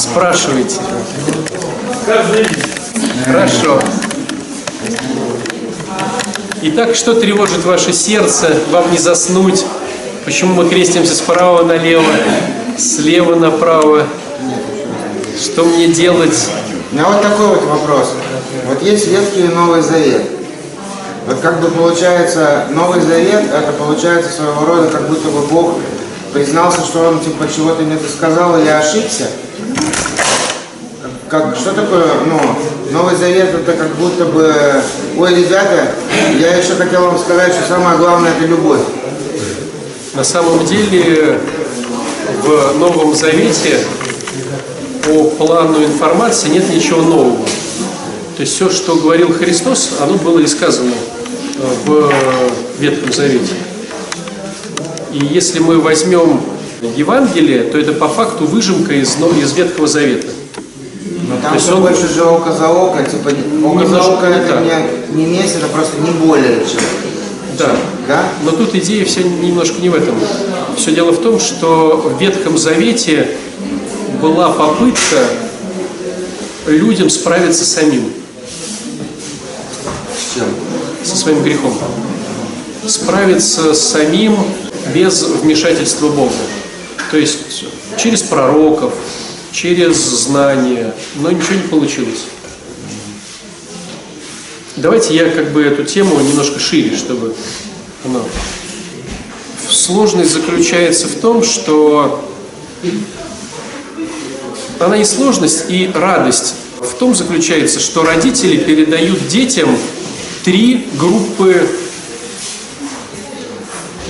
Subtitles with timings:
[0.00, 0.76] Спрашивайте.
[3.26, 3.78] Хорошо.
[6.62, 9.66] Итак, что тревожит ваше сердце, вам не заснуть?
[10.24, 12.02] Почему мы крестимся справа налево,
[12.78, 14.06] слева направо?
[15.38, 16.48] Что мне делать?
[16.92, 18.14] У меня вот такой вот вопрос.
[18.68, 20.22] Вот есть Ветхий и Новый Завет.
[21.26, 25.74] Вот как бы получается, Новый Завет, это получается своего рода, как будто бы Бог
[26.32, 29.26] признался, что он типа чего-то не сказал или ошибся.
[31.28, 32.40] Как, что такое, ну,
[32.90, 34.52] Новый Завет это как будто бы,
[35.16, 35.92] ой, ребята,
[36.38, 38.80] я еще хотел вам сказать, что самое главное это любовь.
[40.14, 41.38] На самом деле
[42.42, 43.78] в Новом Завете
[45.04, 47.46] по плану информации нет ничего нового.
[48.36, 50.92] То есть все, что говорил Христос, оно было и сказано
[51.86, 52.12] в
[52.78, 53.54] Ветхом Завете.
[55.12, 56.40] И если мы возьмем
[56.96, 60.28] Евангелие, то это по факту выжимка из, из Ветхого Завета.
[61.28, 61.82] Но там все он...
[61.82, 63.30] больше же око за око, типа
[63.64, 66.80] око за око это не, не месяц, это просто не более чем.
[67.58, 67.76] Да.
[68.08, 68.24] да.
[68.44, 70.14] Но тут идея все немножко не в этом.
[70.76, 73.36] Все дело в том, что в Ветхом Завете
[74.22, 75.18] была попытка
[76.66, 78.12] людям справиться самим.
[80.16, 80.46] С чем?
[81.04, 81.76] Со своим грехом.
[82.86, 84.36] Справиться самим
[84.94, 86.32] без вмешательства Бога.
[87.10, 87.64] То есть
[87.98, 88.94] через пророков,
[89.52, 92.24] через знания, но ничего не получилось.
[94.76, 97.34] Давайте я как бы эту тему немножко шире, чтобы
[98.04, 98.20] она...
[99.68, 102.24] Сложность заключается в том, что
[104.78, 109.76] она и сложность, и радость в том заключается, что родители передают детям
[110.44, 111.68] три группы,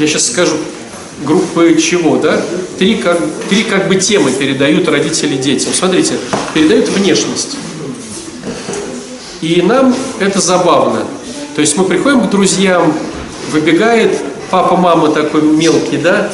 [0.01, 0.57] я сейчас скажу,
[1.25, 2.41] группы чего, да?
[2.79, 5.73] Три как, три как бы темы передают родители детям.
[5.75, 6.15] Смотрите,
[6.55, 7.57] передают внешность.
[9.41, 11.05] И нам это забавно.
[11.55, 12.93] То есть мы приходим к друзьям,
[13.53, 14.19] выбегает
[14.51, 16.31] папа, мама такой мелкий, да?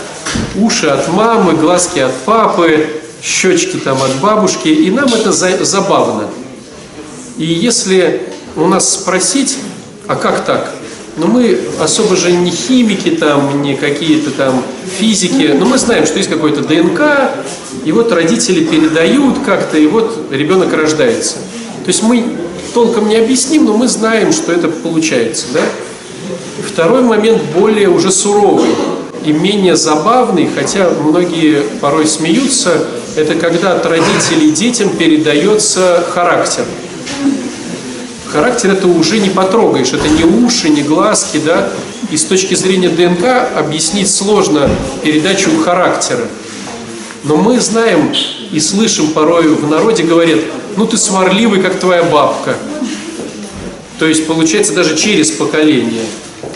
[0.57, 2.89] Уши от мамы, глазки от папы,
[3.23, 6.29] щечки там от бабушки, и нам это за, забавно.
[7.39, 8.23] И если
[8.55, 9.57] у нас спросить,
[10.07, 10.73] а как так?
[11.17, 14.63] Но мы особо же не химики там, не какие-то там
[14.99, 17.01] физики, но мы знаем, что есть какой-то ДНК,
[17.85, 21.37] и вот родители передают как-то, и вот ребенок рождается.
[21.85, 22.23] То есть мы
[22.75, 25.47] толком не объясним, но мы знаем, что это получается.
[25.55, 25.61] Да?
[26.67, 28.69] Второй момент более уже суровый
[29.25, 32.85] и менее забавный, хотя многие порой смеются,
[33.17, 36.65] это когда от родителей детям передается характер.
[38.37, 41.71] Характер это уже не потрогаешь, это не уши, не глазки, да.
[42.11, 43.25] И с точки зрения ДНК
[43.57, 44.69] объяснить сложно
[45.03, 46.29] передачу характера.
[47.25, 48.13] Но мы знаем
[48.53, 50.41] и слышим порой в народе говорят,
[50.77, 52.57] ну ты сварливый, как твоя бабка.
[53.99, 56.05] То есть получается даже через поколение.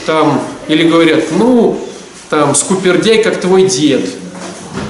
[0.04, 1.80] Там, или говорят, ну,
[2.28, 4.04] там, скупердяй, как твой дед.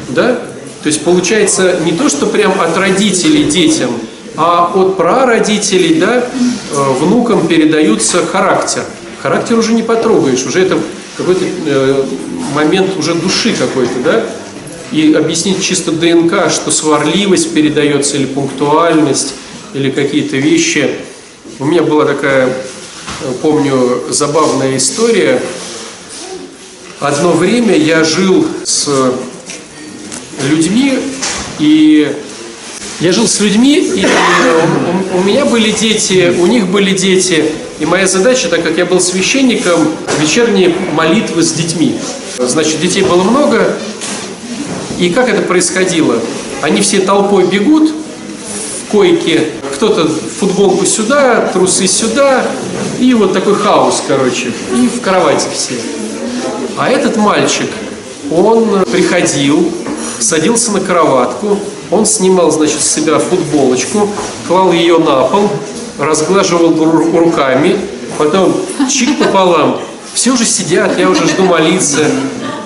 [0.09, 0.41] Да?
[0.83, 3.91] То есть получается не то, что прям от родителей детям,
[4.37, 8.85] а от прародителей, да, э, внукам передаются характер.
[9.23, 10.79] Характер уже не потрогаешь, уже это
[11.17, 12.05] какой-то э,
[12.55, 14.25] момент уже души какой-то, да,
[14.93, 19.35] и объяснить чисто ДНК, что сварливость передается или пунктуальность,
[19.75, 20.91] или какие-то вещи.
[21.59, 22.53] У меня была такая, э,
[23.43, 25.41] помню, забавная история.
[27.01, 28.89] Одно время я жил с
[30.49, 30.99] людьми,
[31.59, 32.11] и
[33.01, 37.45] я жил с людьми, и у, у меня были дети, у них были дети,
[37.79, 39.89] и моя задача, так как я был священником,
[40.21, 41.99] вечерние молитвы с детьми.
[42.39, 43.75] Значит, детей было много,
[44.99, 46.17] и как это происходило?
[46.61, 52.47] Они все толпой бегут в койке, кто-то футболку сюда, трусы сюда,
[52.99, 55.75] и вот такой хаос, короче, и в кровати все.
[56.77, 57.71] А этот мальчик,
[58.31, 59.73] он приходил,
[60.19, 61.59] садился на кроватку,
[61.91, 64.09] он снимал, значит, с себя футболочку,
[64.47, 65.49] клал ее на пол,
[65.99, 66.75] разглаживал
[67.13, 67.77] руками,
[68.19, 68.55] потом
[68.89, 69.81] чик пополам.
[70.15, 72.01] Все уже сидят, я уже жду молиться.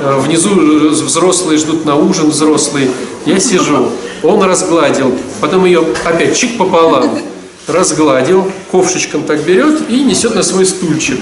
[0.00, 0.50] Э, внизу
[0.90, 2.90] взрослые ждут на ужин взрослые.
[3.26, 3.90] Я сижу.
[4.22, 5.14] Он разгладил.
[5.40, 7.18] Потом ее опять чик пополам.
[7.66, 11.18] Разгладил, ковшечком так берет и несет на свой стульчик.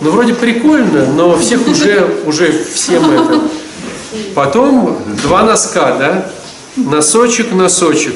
[0.00, 3.40] Ну, вроде прикольно, но всех уже, уже всем это.
[4.34, 6.32] Потом два носка, да?
[6.86, 8.14] Носочек, носочек.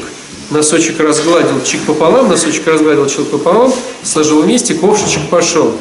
[0.50, 3.72] Носочек разгладил чик пополам, носочек разгладил чик пополам,
[4.02, 5.74] сложил вместе, ковшичек пошел.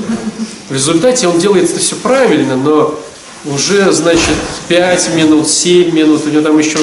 [0.69, 2.97] В результате он делает это все правильно, но
[3.45, 4.35] уже, значит,
[4.67, 6.79] 5 минут, 7 минут, у него там еще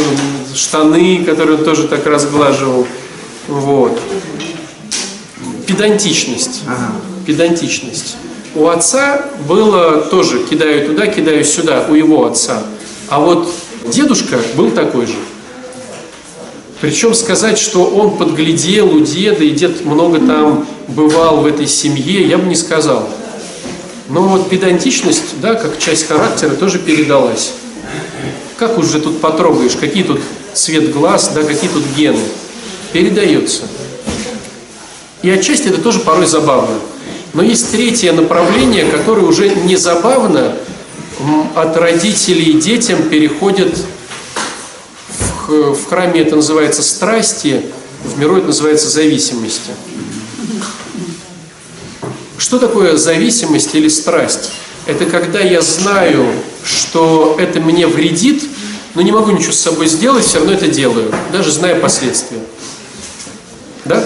[0.55, 2.87] штаны, которые он тоже так разглаживал.
[3.49, 3.99] Вот.
[5.67, 6.63] Педантичность.
[6.67, 6.93] Ага.
[7.27, 8.17] Педантичность.
[8.55, 12.63] У отца было тоже кидаю туда, кидаю сюда, у его отца.
[13.09, 13.51] А вот
[13.87, 15.15] дедушка был такой же.
[16.81, 22.27] Причем сказать, что он подглядел у деда, и дед много там бывал в этой семье,
[22.27, 23.09] я бы не сказал.
[24.09, 27.53] Но вот педантичность, да, как часть характера, тоже передалась.
[28.57, 30.21] Как уже тут потрогаешь, какие тут
[30.55, 32.21] цвет глаз, да, какие тут гены.
[32.93, 33.65] Передается.
[35.23, 36.77] И отчасти это тоже порой забавно.
[37.35, 40.55] Но есть третье направление, которое уже не забавно,
[41.55, 43.77] от родителей детям переходит
[45.49, 47.63] в, в храме это называется страсти,
[48.05, 49.71] в миру это называется зависимости.
[52.37, 54.53] Что такое зависимость или страсть?
[54.87, 56.27] Это когда я знаю,
[56.65, 58.45] что это мне вредит,
[58.95, 62.41] но не могу ничего с собой сделать, все равно это делаю, даже зная последствия.
[63.85, 64.05] Да?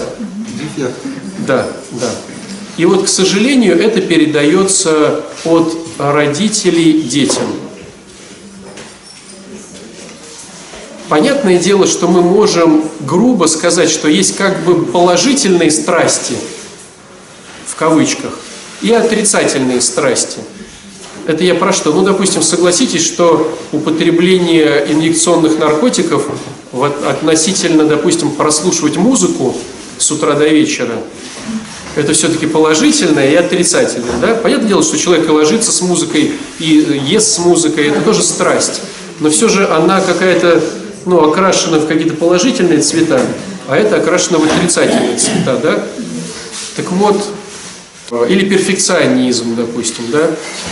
[1.45, 2.11] Да, да.
[2.77, 7.45] И вот, к сожалению, это передается от родителей детям.
[11.13, 16.33] Понятное дело, что мы можем грубо сказать, что есть как бы положительные страсти,
[17.67, 18.31] в кавычках,
[18.81, 20.39] и отрицательные страсти.
[21.27, 21.93] Это я про что?
[21.93, 26.29] Ну, допустим, согласитесь, что употребление инъекционных наркотиков
[26.71, 29.55] вот, относительно, допустим, прослушивать музыку
[29.99, 30.95] с утра до вечера,
[31.95, 34.17] это все-таки положительное и отрицательное.
[34.19, 34.33] Да?
[34.33, 38.81] Понятное дело, что человек ложится с музыкой и ест с музыкой, это тоже страсть.
[39.19, 40.63] Но все же она какая-то
[41.05, 43.21] ну, окрашена в какие-то положительные цвета,
[43.67, 45.83] а это окрашено в отрицательные цвета, да?
[46.75, 47.23] Так вот,
[48.29, 50.29] или перфекционизм, допустим, да?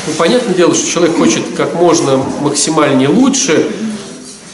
[0.08, 3.68] Ну, понятное дело, что человек хочет как можно максимальнее лучше,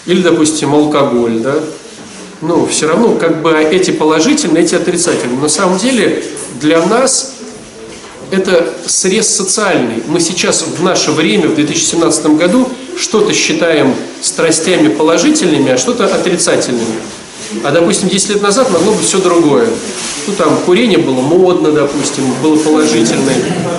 [0.06, 1.56] или, допустим, алкоголь, да?
[2.42, 5.40] Ну, все равно, как бы эти положительные, эти отрицательные.
[5.40, 6.24] На самом деле,
[6.62, 7.34] для нас
[8.32, 10.04] это срез социальный.
[10.08, 16.96] Мы сейчас в наше время, в 2017 году, что-то считаем страстями положительными, а что-то отрицательными.
[17.64, 19.68] А, допустим, 10 лет назад могло быть все другое.
[20.28, 23.36] Ну, там, курение было модно, допустим, было положительное,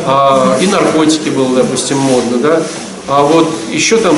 [0.06, 2.62] а, и наркотики было, допустим, модно, да.
[3.06, 4.16] А вот еще там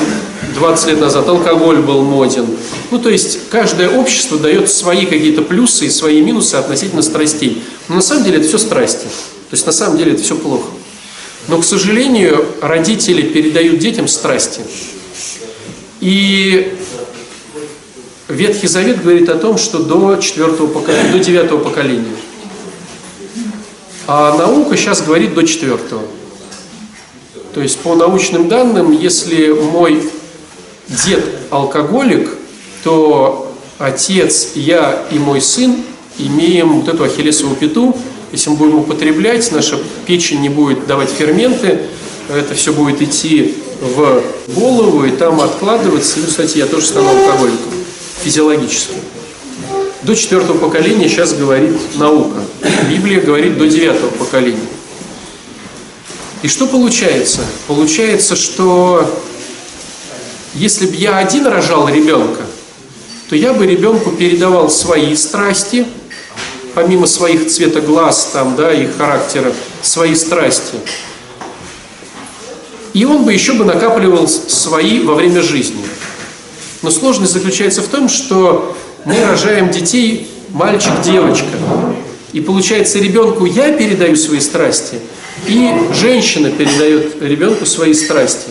[0.54, 2.46] 20 лет назад алкоголь был моден.
[2.90, 7.62] Ну, то есть, каждое общество дает свои какие-то плюсы и свои минусы относительно страстей.
[7.88, 9.04] Но на самом деле это все страсти.
[9.04, 10.66] То есть, на самом деле это все плохо.
[11.48, 14.62] Но, к сожалению, родители передают детям страсти.
[16.00, 16.76] И
[18.28, 22.16] Ветхий Завет говорит о том, что до четвертого поколения, до девятого поколения.
[24.06, 26.02] А наука сейчас говорит до четвертого.
[27.54, 30.02] То есть по научным данным, если мой
[30.88, 32.30] дед алкоголик,
[32.84, 35.76] то отец, я и мой сын
[36.18, 37.96] имеем вот эту ахиллесову пяту.
[38.32, 41.80] Если мы будем употреблять, наша печень не будет давать ферменты,
[42.28, 46.20] это все будет идти в голову и там откладываться.
[46.20, 47.72] Ну, кстати, я тоже стану алкоголиком
[48.22, 48.94] физиологически.
[50.02, 52.40] До четвертого поколения сейчас говорит наука.
[52.88, 54.58] Библия говорит до девятого поколения.
[56.42, 57.40] И что получается?
[57.66, 59.10] Получается, что
[60.54, 62.42] если бы я один рожал ребенка,
[63.28, 65.86] то я бы ребенку передавал свои страсти,
[66.74, 70.78] помимо своих цвета глаз там, да, и характера, свои страсти.
[72.92, 75.84] И он бы еще бы накапливал свои во время жизни.
[76.82, 81.46] Но сложность заключается в том, что мы рожаем детей мальчик-девочка.
[82.32, 84.98] И получается, ребенку я передаю свои страсти,
[85.46, 88.50] и женщина передает ребенку свои страсти.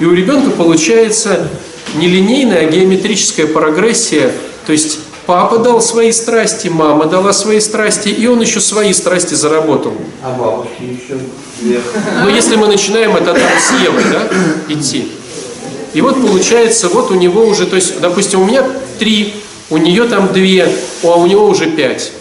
[0.00, 1.48] И у ребенка получается
[1.94, 4.32] не линейная, а геометрическая прогрессия,
[4.66, 9.34] то есть Папа дал свои страсти, мама дала свои страсти, и он еще свои страсти
[9.34, 9.92] заработал.
[10.22, 11.20] А бабушки еще
[12.24, 14.28] Ну, если мы начинаем это там с Евы, да,
[14.68, 15.12] идти.
[15.94, 18.64] И вот получается, вот у него уже, то есть, допустим, у меня
[18.98, 19.34] три,
[19.70, 20.68] у нее там две,
[21.04, 22.12] а у него уже пять.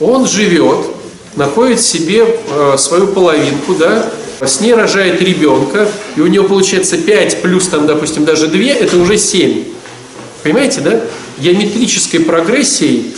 [0.00, 0.86] Он живет,
[1.36, 7.42] находит себе э, свою половинку, да, с ней рожает ребенка, и у него получается пять
[7.42, 9.64] плюс там, допустим, даже две, это уже семь.
[10.44, 11.00] Понимаете, да?
[11.40, 13.14] Геометрической прогрессией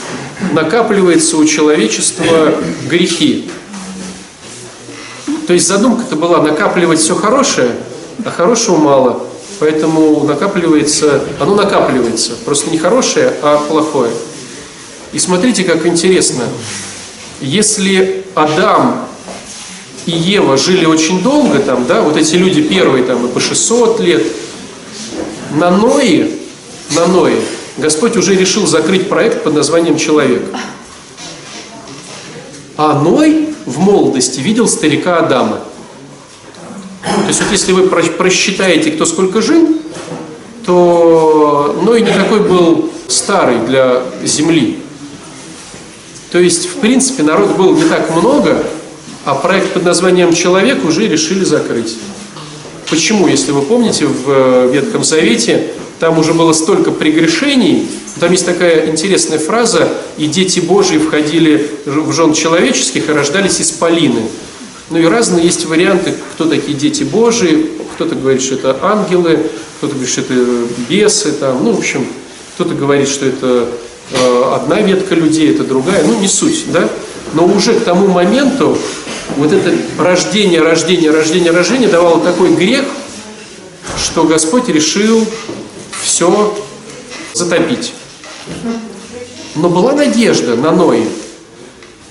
[0.52, 2.54] накапливается у человечества
[2.88, 3.48] грехи.
[5.46, 7.70] То есть задумка-то была накапливать все хорошее,
[8.24, 9.26] а хорошего мало.
[9.58, 12.32] Поэтому накапливается, оно накапливается.
[12.44, 14.12] Просто не хорошее, а плохое.
[15.12, 16.44] И смотрите, как интересно.
[17.40, 19.06] Если Адам
[20.04, 24.00] и Ева жили очень долго там, да, вот эти люди первые там и по 600
[24.00, 24.26] лет,
[25.52, 26.28] на Ное,
[26.94, 27.40] на Ное
[27.76, 30.42] Господь уже решил закрыть проект под названием «Человек».
[32.76, 35.60] А Ной в молодости видел старика Адама.
[37.02, 39.80] То есть вот если вы просчитаете, кто сколько жил,
[40.64, 44.78] то Ной не такой был старый для земли.
[46.30, 48.64] То есть, в принципе, народ был не так много,
[49.24, 51.96] а проект под названием «Человек» уже решили закрыть.
[52.88, 53.26] Почему?
[53.26, 55.70] Если вы помните, в э, Ветхом Завете
[56.00, 57.86] там уже было столько прегрешений,
[58.18, 63.70] там есть такая интересная фраза, и дети Божьи входили в жен человеческих и рождались из
[63.70, 64.22] полины.
[64.88, 69.38] Ну и разные есть варианты, кто такие дети Божьи, кто-то говорит, что это ангелы,
[69.76, 70.34] кто-то говорит, что это
[70.88, 72.06] бесы, там, ну, в общем,
[72.54, 73.68] кто-то говорит, что это
[74.12, 76.88] э, одна ветка людей, это другая, ну, не суть, да?
[77.34, 78.76] Но уже к тому моменту
[79.36, 82.84] вот это рождение, рождение, рождение, рождение давало такой грех,
[84.02, 85.26] что Господь решил
[86.10, 86.58] все
[87.34, 87.92] затопить.
[89.54, 91.06] Но была надежда на Ноя.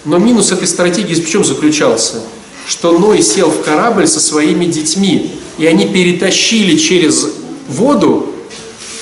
[0.05, 2.21] Но минус этой стратегии в чем заключался?
[2.65, 7.27] Что Ной сел в корабль со своими детьми, и они перетащили через
[7.67, 8.33] воду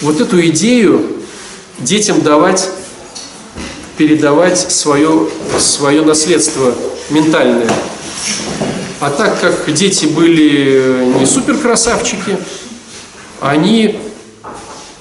[0.02, 1.18] вот эту идею
[1.78, 2.68] детям давать,
[3.98, 5.28] передавать свое,
[5.60, 6.74] свое наследство
[7.12, 7.70] ментальное.
[9.00, 12.38] А так как дети были не супер красавчики,
[13.42, 14.00] они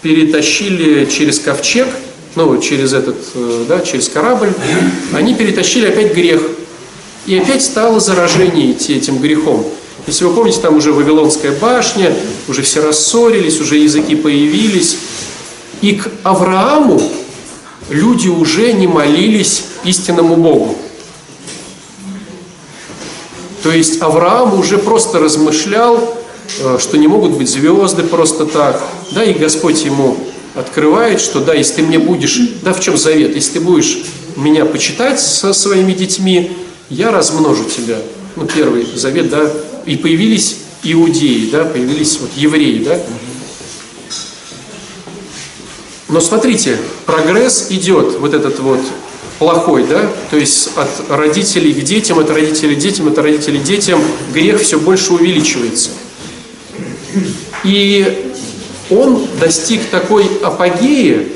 [0.06, 1.88] перетащили через ковчег,
[2.36, 4.52] ну, через этот, э, да, через корабль,
[5.12, 6.42] они перетащили опять грех.
[7.26, 9.66] И опять стало заражение идти этим грехом.
[10.06, 12.14] Если вы помните, там уже Вавилонская башня,
[12.46, 14.96] уже все рассорились, уже языки появились.
[15.80, 17.02] И к Аврааму
[17.88, 20.78] люди уже не молились истинному Богу.
[23.64, 26.16] То есть Авраам уже просто размышлял,
[26.78, 28.82] что не могут быть звезды просто так.
[29.12, 30.16] Да, и Господь ему
[30.54, 33.98] открывает, что да, если ты мне будешь, да, в чем завет, если ты будешь
[34.36, 36.56] меня почитать со своими детьми,
[36.88, 37.98] я размножу тебя.
[38.36, 39.50] Ну, первый завет, да,
[39.86, 43.00] и появились иудеи, да, появились вот евреи, да.
[46.08, 48.80] Но смотрите, прогресс идет, вот этот вот
[49.38, 53.64] плохой, да, то есть от родителей к детям, от родителей к детям, от родителей к
[53.64, 54.00] детям
[54.32, 55.90] грех все больше увеличивается.
[57.64, 58.32] И
[58.90, 61.32] он достиг такой апогеи,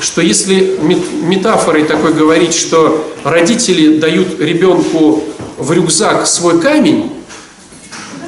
[0.00, 0.78] что если
[1.22, 5.24] метафорой такой говорить, что родители дают ребенку
[5.58, 7.12] в рюкзак свой камень,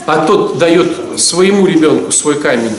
[0.06, 2.75] а тот дает своему ребенку свой камень,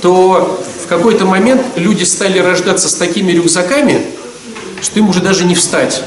[0.00, 4.02] то в какой-то момент люди стали рождаться с такими рюкзаками,
[4.80, 6.02] что им уже даже не встать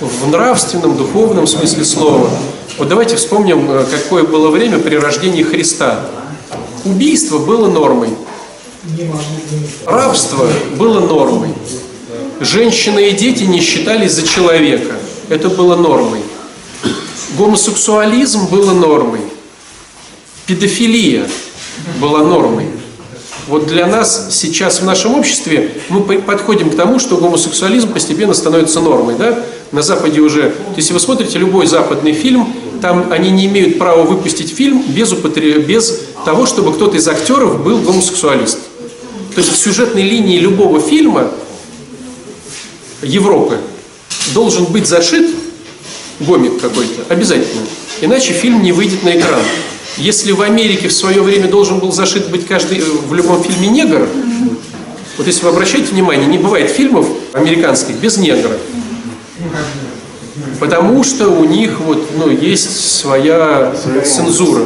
[0.00, 2.30] в нравственном, духовном смысле слова.
[2.78, 6.00] Вот давайте вспомним, э, какое было время при рождении Христа.
[6.84, 8.10] Убийство было нормой.
[9.86, 11.50] Рабство было нормой.
[12.40, 14.94] Женщины и дети не считались за человека.
[15.28, 16.20] Это было нормой.
[17.36, 19.20] Гомосексуализм было нормой.
[20.46, 21.26] Педофилия
[22.00, 22.66] была нормой.
[23.48, 28.80] Вот для нас сейчас в нашем обществе мы подходим к тому, что гомосексуализм постепенно становится
[28.80, 29.16] нормой.
[29.16, 29.44] Да?
[29.72, 32.52] На Западе уже, если вы смотрите любой западный фильм,
[32.82, 35.66] там они не имеют права выпустить фильм без, употреб...
[35.66, 38.58] без того, чтобы кто-то из актеров был гомосексуалист.
[39.34, 41.30] То есть в сюжетной линии любого фильма
[43.02, 43.58] Европы
[44.34, 45.30] должен быть зашит
[46.20, 47.62] гомик какой-то, обязательно.
[48.02, 49.40] Иначе фильм не выйдет на экран.
[49.96, 53.68] Если в Америке в свое время должен был зашит быть каждый э, в любом фильме
[53.68, 54.08] негр,
[55.16, 58.58] вот если вы обращаете внимание, не бывает фильмов американских без негра.
[60.60, 64.64] Потому что у них вот, ну, есть своя цензура.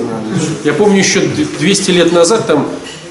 [0.64, 2.68] Я помню еще 200 лет назад там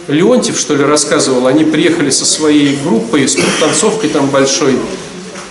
[0.07, 4.75] Леонтьев, что ли, рассказывал, они приехали со своей группой, с танцовкой там большой.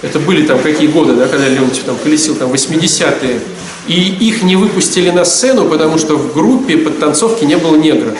[0.02, 3.40] Это были там какие годы, да, когда Леонтьев там колесил, там 80-е.
[3.88, 8.14] И их не выпустили на сцену, потому что в группе под танцовки не было негра.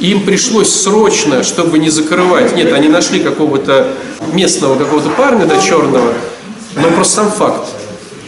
[0.00, 2.56] Им пришлось срочно, чтобы не закрывать.
[2.56, 3.88] Нет, они нашли какого-то
[4.32, 6.14] местного какого-то парня, да, черного,
[6.74, 7.68] но просто сам факт.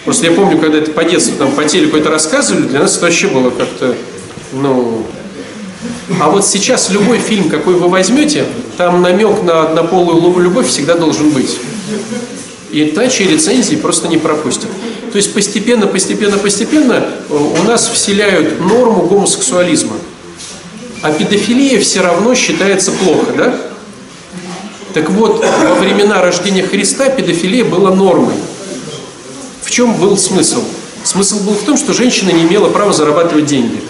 [0.05, 3.07] Просто я помню, когда это по детству там по телеку это рассказывали, для нас это
[3.07, 3.95] вообще было как-то,
[4.53, 5.07] ну...
[6.21, 8.45] А вот сейчас любой фильм, какой вы возьмете,
[8.77, 11.59] там намек на однополую любовь всегда должен быть.
[12.71, 14.69] И иначе рецензии просто не пропустят.
[15.13, 19.97] То есть постепенно, постепенно, постепенно э, у нас вселяют норму гомосексуализма.
[21.03, 23.55] А педофилия все равно считается плохо, да?
[24.95, 28.35] Так вот, во времена рождения Христа педофилия была нормой.
[29.63, 30.63] В чем был смысл?
[31.05, 33.81] Смысл был в том, что женщина не имела права зарабатывать деньги.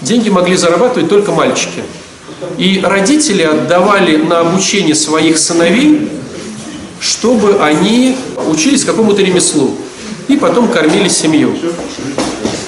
[0.00, 1.82] Деньги могли зарабатывать только мальчики.
[2.56, 6.08] И родители отдавали на обучение своих сыновей,
[7.00, 8.16] чтобы они
[8.48, 9.76] учились какому-то ремеслу
[10.28, 11.54] и потом кормили семью.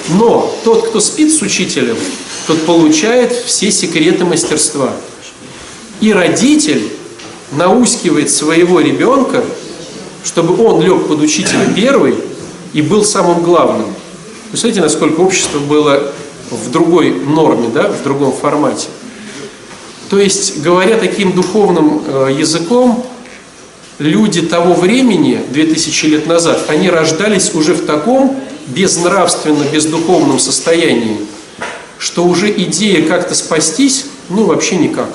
[0.09, 1.97] Но тот, кто спит с учителем,
[2.45, 4.91] тот получает все секреты мастерства.
[6.01, 6.91] И родитель
[7.57, 9.43] наускивает своего ребенка,
[10.23, 12.15] чтобы он лег под учителя первый
[12.73, 13.93] и был самым главным.
[14.49, 16.11] Представляете, насколько общество было
[16.49, 18.87] в другой норме, да, в другом формате.
[20.09, 23.05] То есть, говоря таким духовным э, языком,
[23.99, 31.17] люди того времени, 2000 лет назад, они рождались уже в таком безнравственно, бездуховном состоянии,
[31.97, 35.09] что уже идея как-то спастись, ну вообще никак.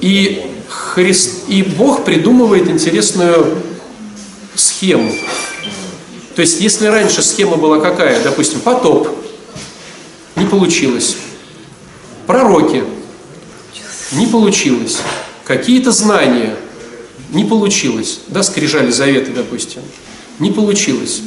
[0.00, 3.58] И, Христ, и Бог придумывает интересную
[4.54, 5.12] схему.
[6.34, 9.08] То есть, если раньше схема была какая, допустим, потоп,
[10.36, 11.16] не получилось.
[12.26, 12.84] Пророки,
[14.12, 14.98] не получилось.
[15.44, 16.54] Какие-то знания,
[17.32, 18.20] не получилось.
[18.28, 19.82] Да, скрижали заветы, допустим,
[20.38, 21.22] не получилось.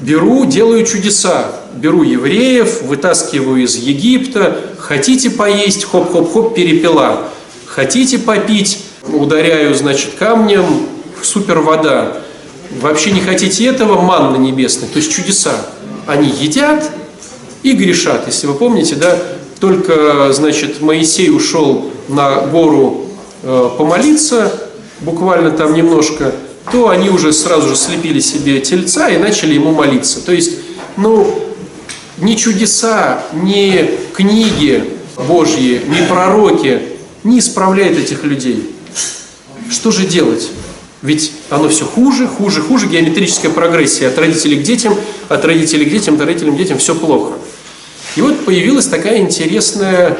[0.00, 1.60] Беру, делаю чудеса.
[1.74, 4.74] Беру евреев, вытаскиваю из Египта.
[4.78, 7.30] Хотите поесть, хоп-хоп-хоп, перепела.
[7.78, 10.88] Хотите попить, ударяю, значит, камнем,
[11.22, 12.16] супер вода.
[12.80, 15.52] Вообще не хотите этого, манна небесная, то есть чудеса.
[16.04, 16.90] Они едят
[17.62, 18.26] и грешат.
[18.26, 19.16] Если вы помните, да,
[19.60, 23.06] только, значит, Моисей ушел на гору
[23.44, 24.52] э, помолиться,
[24.98, 26.32] буквально там немножко,
[26.72, 30.20] то они уже сразу же слепили себе тельца и начали ему молиться.
[30.26, 30.50] То есть,
[30.96, 31.32] ну,
[32.20, 34.82] ни чудеса, ни книги
[35.28, 38.74] Божьи, ни пророки не исправляют этих людей.
[39.70, 40.50] Что же делать?
[41.02, 44.96] Ведь оно все хуже, хуже, хуже, геометрическая прогрессия от родителей к детям,
[45.28, 47.34] от родителей к детям, от родителям к детям, все плохо.
[48.16, 50.18] И вот появилась такая интересная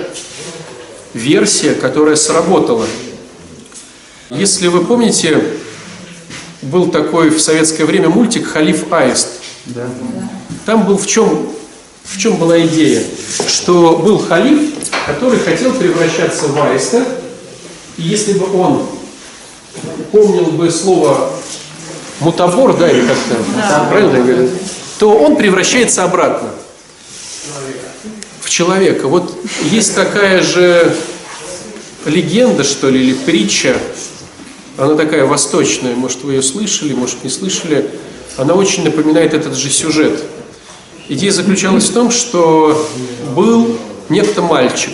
[1.14, 2.86] версия, которая сработала.
[4.30, 5.42] Если вы помните,
[6.62, 9.28] был такой в советское время мультик «Халиф Аист».
[9.66, 9.88] Да.
[10.66, 11.50] Там был в чем,
[12.08, 13.04] в чем была идея?
[13.46, 14.74] Что был халиф,
[15.06, 17.04] который хотел превращаться в аиста,
[17.96, 18.86] и если бы он
[20.10, 21.30] помнил бы слово
[22.20, 23.86] мутабор, да, или как-то, да.
[23.90, 24.50] правильно я говорю,
[24.98, 26.50] то он превращается обратно
[28.40, 29.06] в человека.
[29.08, 29.34] Вот
[29.70, 30.94] есть такая же
[32.06, 33.76] легенда, что ли, или притча,
[34.76, 37.90] она такая восточная, может, вы ее слышали, может, не слышали,
[38.36, 40.22] она очень напоминает этот же сюжет.
[41.08, 42.86] Идея заключалась в том, что
[43.34, 44.92] был некто мальчик,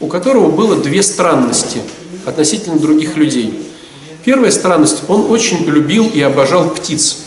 [0.00, 1.80] у которого было две странности
[2.26, 3.64] относительно других людей–
[4.28, 7.18] Первая странность, он очень любил и обожал птиц.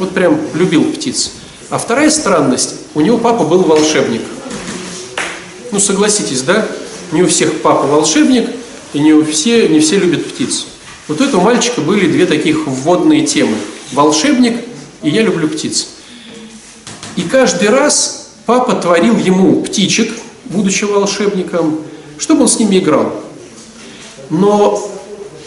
[0.00, 1.30] Вот прям любил птиц.
[1.70, 4.22] А вторая странность, у него папа был волшебник.
[5.70, 6.66] Ну, согласитесь, да?
[7.12, 8.50] Не у всех папа волшебник,
[8.94, 10.66] и не, у все, не все любят птиц.
[11.06, 13.56] Вот у этого мальчика были две таких вводные темы.
[13.92, 14.56] Волшебник
[15.02, 15.86] и я люблю птиц.
[17.16, 20.12] И каждый раз папа творил ему птичек,
[20.46, 21.80] будучи волшебником,
[22.18, 23.12] чтобы он с ними играл.
[24.30, 24.90] Но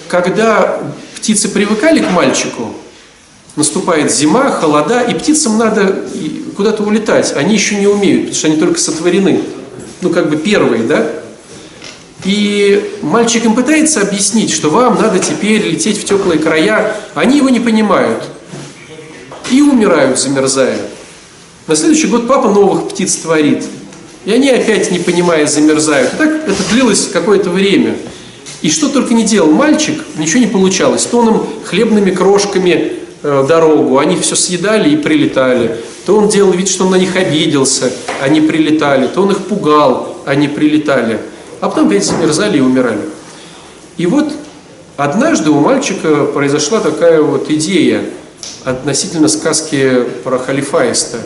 [0.08, 0.80] когда
[1.15, 2.73] птицы привыкали к мальчику,
[3.56, 6.06] наступает зима, холода, и птицам надо
[6.56, 7.34] куда-то улетать.
[7.36, 9.41] Они еще не умеют, потому что они только сотворены.
[10.01, 11.06] Ну, как бы первые, да?
[12.23, 16.95] И мальчик им пытается объяснить, что вам надо теперь лететь в теплые края.
[17.15, 18.23] Они его не понимают.
[19.51, 20.77] И умирают, замерзая.
[21.67, 23.65] На следующий год папа новых птиц творит.
[24.23, 26.13] И они опять, не понимая, замерзают.
[26.13, 27.97] И так это длилось какое-то время.
[28.62, 31.06] И что только не делал мальчик, ничего не получалось.
[31.06, 35.77] То он им хлебными крошками э, дорогу, они все съедали и прилетали.
[36.06, 39.08] То он делал вид, что он на них обиделся, они прилетали.
[39.08, 41.19] То он их пугал, они прилетали.
[41.60, 43.01] А потом опять замерзали и умирали.
[43.97, 44.32] И вот
[44.95, 48.06] однажды у мальчика произошла такая вот идея
[48.63, 51.17] относительно сказки про Халифаиста.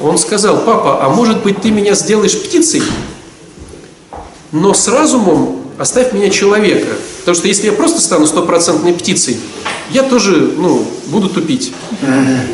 [0.00, 2.82] Он сказал, папа, а может быть ты меня сделаешь птицей,
[4.52, 6.88] но с разумом оставь меня человека.
[7.20, 9.38] Потому что если я просто стану стопроцентной птицей,
[9.90, 11.72] я тоже ну, буду тупить.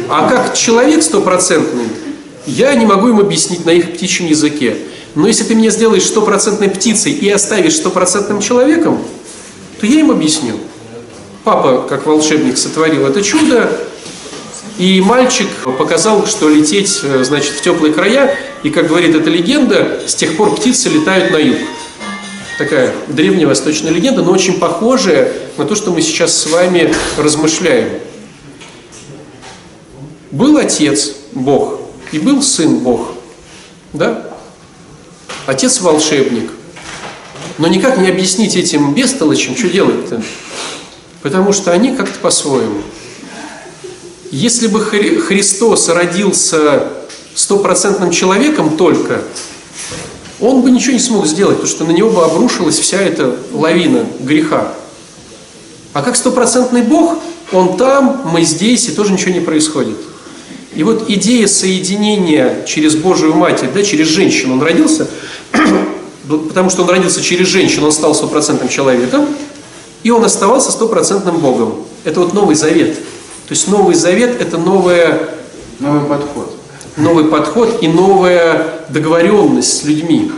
[0.09, 1.89] А как человек стопроцентный,
[2.47, 4.77] я не могу им объяснить на их птичьем языке.
[5.15, 8.99] Но если ты меня сделаешь стопроцентной птицей и оставишь стопроцентным человеком,
[9.81, 10.55] то я им объясню.
[11.43, 13.71] Папа, как волшебник, сотворил это чудо,
[14.81, 20.01] и мальчик показал, что лететь, э, значит, в теплые края, и, как говорит эта легенда,
[20.07, 21.59] с тех пор птицы летают на юг
[22.57, 27.89] такая древняя восточная легенда, но очень похожая на то, что мы сейчас с вами размышляем.
[30.31, 31.81] был Отец Бог
[32.13, 33.13] и был Сын Бог.
[33.93, 34.31] Да?
[35.47, 36.51] Отец волшебник.
[37.59, 40.23] Но никак не объяснить этим бестолочам, что делать-то.
[41.23, 42.83] Потому что они как-то по-своему.
[44.31, 46.85] Если бы Христос родился
[47.35, 49.23] стопроцентным человеком только,
[50.41, 54.07] он бы ничего не смог сделать, потому что на него бы обрушилась вся эта лавина
[54.21, 54.73] греха.
[55.93, 57.19] А как стопроцентный Бог,
[57.53, 59.97] он там, мы здесь, и тоже ничего не происходит.
[60.75, 65.09] И вот идея соединения через Божию Матерь, да, через женщину, он родился,
[66.49, 69.27] потому что он родился через женщину, он стал стопроцентным человеком,
[70.05, 71.85] и он оставался стопроцентным Богом.
[72.05, 72.97] Это вот Новый Завет.
[73.51, 75.29] То есть Новый Завет– это новое,
[75.81, 76.55] новый подход.
[76.97, 80.31] Новый подход и новая договоренность с людьми.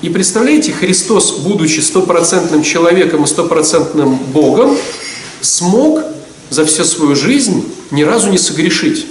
[0.00, 4.78] И представляете, Христос, будучи стопроцентным человеком и стопроцентным Богом,
[5.40, 6.04] смог
[6.50, 9.06] за всю свою жизнь ни разу не согрешить.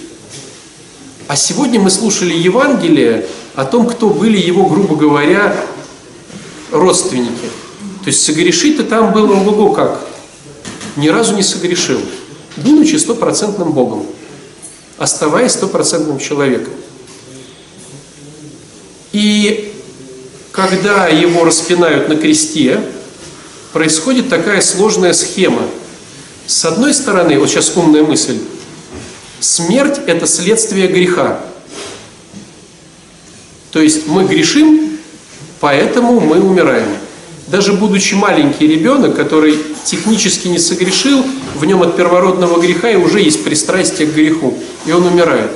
[1.28, 5.58] А сегодня мы слушали Евангелие о том, кто были его, грубо говоря,
[6.72, 7.50] родственники.
[8.02, 10.00] То есть согрешить-то там было ого как.
[10.96, 12.00] Ни разу не согрешил,
[12.64, 14.06] будучи стопроцентным Богом,
[14.98, 16.74] оставаясь стопроцентным человеком.
[19.12, 19.74] И
[20.52, 22.82] когда его распинают на кресте,
[23.74, 25.64] происходит такая сложная схема.
[26.46, 28.40] С одной стороны, вот сейчас умная мысль,
[29.40, 31.40] смерть– это следствие греха.
[33.72, 34.98] То есть мы грешим,
[35.60, 36.88] поэтому мы умираем.
[37.50, 43.22] Даже будучи маленький ребенок, который технически не согрешил, в нем от первородного греха и уже
[43.22, 45.52] есть пристрастие к греху, и он умирает.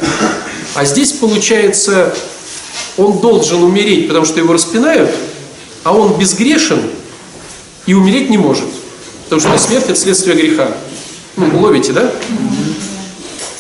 [0.74, 2.16] А здесь получается,
[2.98, 5.12] он должен умереть, потому что его распинают,
[5.84, 6.82] а он безгрешен
[7.86, 8.70] и умереть не может.
[9.26, 10.76] Потому что смерть– это следствие греха.
[11.38, 12.12] Ну, ловите, да?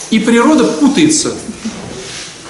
[0.09, 1.35] И природа путается.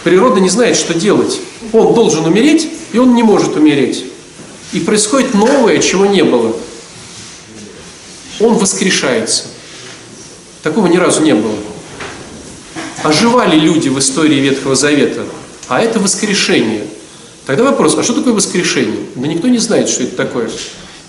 [0.06, 1.42] Природа не знает, что делать.
[1.74, 4.06] Он должен умереть, и он не может умереть.
[4.74, 6.56] И происходит новое, чего не было.
[8.40, 9.46] Он воскрешается.
[10.64, 11.56] Такого ни разу не было.
[13.04, 15.24] Оживали люди в истории Ветхого Завета,
[15.68, 16.86] а это воскрешение.
[17.46, 19.06] Тогда вопрос, а что такое воскрешение?
[19.16, 20.50] Да никто не знает, что это такое.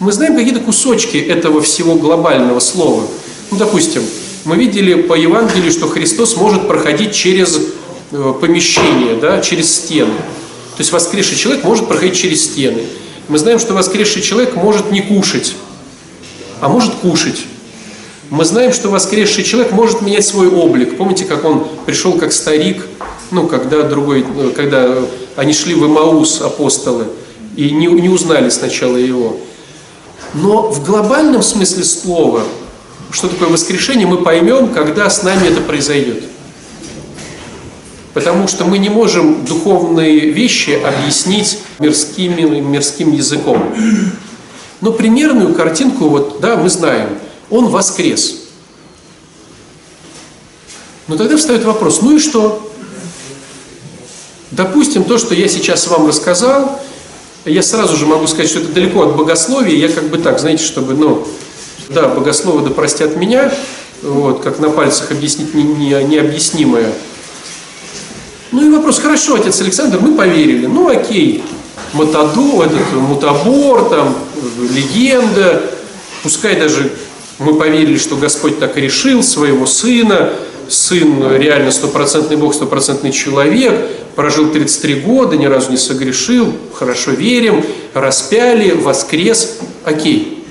[0.00, 3.07] Мы знаем какие-то кусочки этого всего глобального слова.
[3.50, 4.03] Ну, допустим,
[4.44, 7.59] мы видели по Евангелию, что Христос может проходить через
[8.11, 10.14] э, помещение, да, через стены.
[10.77, 12.85] То есть воскресший человек может проходить через стены.
[13.29, 15.55] Мы знаем, что воскресший человек может не кушать,
[16.61, 17.45] а может кушать.
[18.31, 20.97] Мы знаем, что воскресший человек может менять свой облик.
[20.97, 22.87] Помните, как он пришел как старик,
[23.31, 24.99] ну, когда, другой, когда
[25.37, 27.07] они шли в Имаус, апостолы,
[27.57, 29.37] и не, не узнали сначала его.
[30.35, 32.43] Но в глобальном смысле слова,
[33.11, 36.25] что такое воскрешение, мы поймем, когда с нами это произойдет.
[38.14, 43.74] Потому что мы не можем духовные вещи объяснить мирским, мирским языком.
[44.81, 47.09] Но примерную картинку, вот, да, мы знаем.
[47.50, 48.44] Он воскрес.
[51.09, 52.70] Но тогда встает вопрос, ну и что?
[54.53, 56.81] Допустим, то, что я сейчас вам рассказал,
[57.44, 60.64] я сразу же могу сказать, что это далеко от богословия, я как бы так, знаете,
[60.64, 61.27] чтобы, ну,
[61.88, 63.53] да, богословы да простят меня,
[64.03, 66.92] вот, как на пальцах объяснить не, не, необъяснимое.
[68.55, 71.43] Ну и вопрос, хорошо, отец Александр, мы поверили, ну окей,
[71.93, 74.14] Матаду, этот мутабор, там,
[74.71, 75.61] легенда,
[76.23, 76.93] пускай даже
[77.40, 80.35] мы поверили, что Господь так решил своего сына,
[80.69, 83.75] сын реально стопроцентный Бог, стопроцентный человек,
[84.14, 90.47] прожил 33 года, ни разу не согрешил, хорошо верим, распяли, воскрес, окей.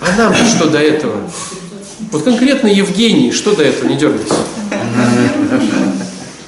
[0.00, 1.16] А нам что до этого?
[2.12, 4.34] Вот конкретно Евгений, что до этого, не дергайся.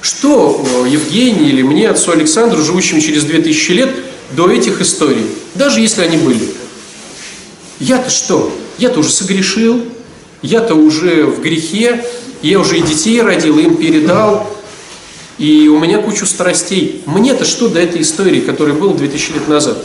[0.03, 3.89] Что э, Евгений или мне, отцу Александру, живущему через 2000 лет,
[4.33, 6.45] до этих историй, даже если они были?
[7.79, 8.53] Я-то что?
[8.77, 9.81] Я-то уже согрешил,
[10.41, 12.05] я-то уже в грехе,
[12.41, 14.53] я уже и детей родил, им передал,
[15.37, 17.01] и у меня кучу страстей.
[17.05, 19.77] Мне-то что до этой истории, которая была 2000 лет назад?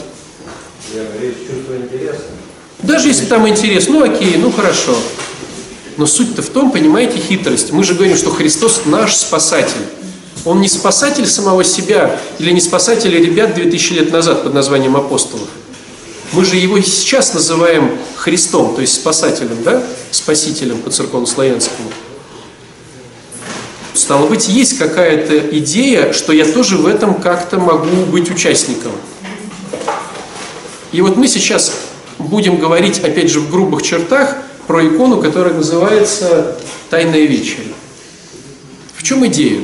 [0.93, 2.23] Я говорю, чувство интереса.
[2.83, 4.97] Даже если там интерес, ну окей, ну хорошо.
[5.95, 7.71] Но суть-то в том, понимаете, хитрость.
[7.71, 9.85] Мы же говорим, что Христос наш спасатель.
[10.45, 15.47] Он не спасатель самого себя или не спасатель ребят 2000 лет назад под названием апостолов.
[16.31, 19.83] Мы же его сейчас называем Христом, то есть спасателем, да?
[20.11, 21.89] Спасителем по церковно-славянскому.
[23.93, 28.91] Стало быть, есть какая-то идея, что я тоже в этом как-то могу быть участником.
[30.91, 31.73] И вот мы сейчас
[32.17, 36.57] будем говорить, опять же, в грубых чертах про икону, которая называется
[36.89, 37.73] «Тайная вечеря».
[38.95, 39.61] В чем идея?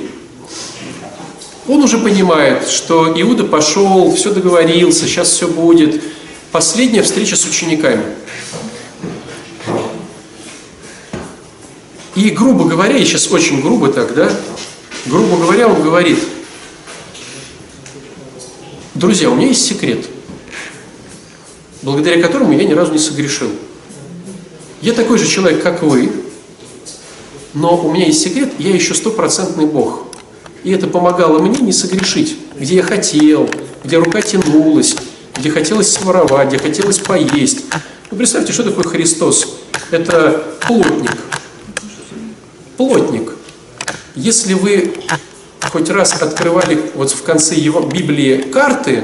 [1.67, 6.01] Он уже понимает, что Иуда пошел, все договорился, сейчас все будет.
[6.51, 8.04] Последняя встреча с учениками.
[12.15, 14.32] И, грубо говоря, и сейчас очень грубо так, да,
[15.06, 16.19] грубо говоря, он говорит,
[18.93, 20.06] друзья, у меня есть секрет,
[21.82, 23.49] благодаря которому я ни разу не согрешил.
[24.82, 26.10] Я такой же человек, как вы,
[27.54, 30.06] но у меня есть секрет, я еще стопроцентный Бог.
[30.65, 33.47] И это помогало мне не согрешить, где я хотел,
[33.84, 34.95] где рука тянулась,
[35.38, 37.65] где хотелось своровать, где хотелось поесть.
[38.10, 39.58] Ну, представьте, что такое Христос?
[39.91, 41.17] Это плотник.
[42.78, 43.34] Плотник.
[44.15, 44.95] Если вы
[45.71, 49.04] хоть раз открывали вот в конце его Библии карты,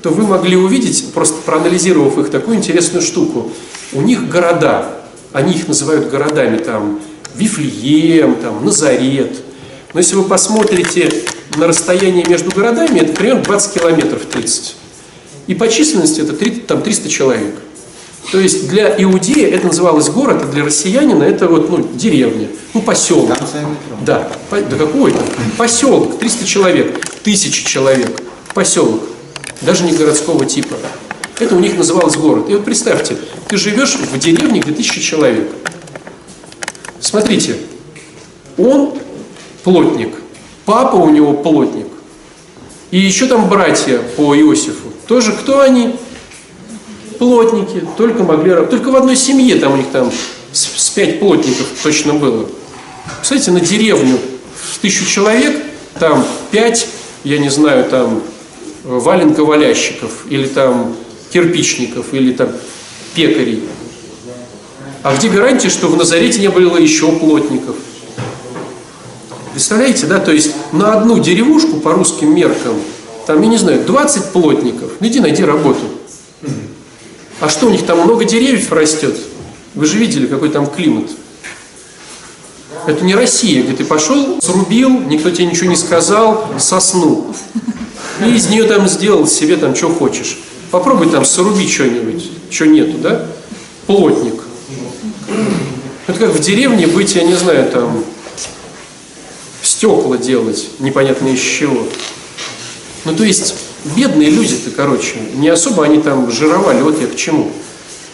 [0.00, 3.52] то вы могли увидеть, просто проанализировав их, такую интересную штуку.
[3.92, 5.02] У них города,
[5.34, 7.02] они их называют городами, там,
[7.34, 9.36] Вифлеем, там, Назарет–
[9.94, 11.08] но если вы посмотрите
[11.56, 14.76] на расстояние между городами, это примерно 20 километров 30.
[15.46, 17.54] И по численности это 3, там 300 человек.
[18.32, 22.82] То есть для иудея это называлось город, а для россиянина это вот, ну, деревня, ну,
[22.82, 23.30] поселок.
[24.04, 25.22] Да, по, да какой там?
[25.56, 28.20] Поселок, 300 человек, тысячи человек,
[28.52, 29.02] поселок,
[29.60, 30.74] даже не городского типа.
[31.38, 32.48] Это у них называлось город.
[32.48, 35.48] И вот представьте, ты живешь в деревне, где тысяча человек.
[37.00, 37.56] Смотрите,
[38.56, 38.94] он
[39.64, 40.14] плотник.
[40.64, 41.86] Папа у него плотник.
[42.90, 44.92] И еще там братья по Иосифу.
[45.08, 45.96] Тоже кто они?
[47.18, 47.82] Плотники.
[47.96, 48.54] Только могли.
[48.66, 50.12] Только в одной семье там у них там
[50.52, 52.48] с, с пять плотников точно было.
[53.20, 54.18] Кстати, на деревню
[54.54, 55.64] в тысячу человек,
[55.98, 56.86] там пять,
[57.24, 58.22] я не знаю, там
[58.84, 60.94] валенковалящиков или там
[61.32, 62.50] кирпичников или там
[63.14, 63.64] пекарей.
[65.02, 67.76] А где гарантия, что в Назарете не было еще плотников?
[69.54, 72.74] Представляете, да, то есть на одну деревушку по русским меркам,
[73.24, 75.86] там, я не знаю, 20 плотников, иди найди работу.
[77.38, 79.16] А что, у них там много деревьев растет?
[79.74, 81.08] Вы же видели, какой там климат.
[82.88, 87.32] Это не Россия, где ты пошел, срубил, никто тебе ничего не сказал, соснул.
[88.26, 90.40] И из нее там сделал себе там, что хочешь.
[90.72, 93.24] Попробуй там срубить что-нибудь, что нету, да?
[93.86, 94.34] Плотник.
[96.08, 98.04] Это как в деревне быть, я не знаю, там,
[99.74, 101.86] стекла делать, непонятно из чего.
[103.04, 103.54] Ну, то есть,
[103.96, 107.50] бедные люди-то, короче, не особо они там жировали, вот я к чему.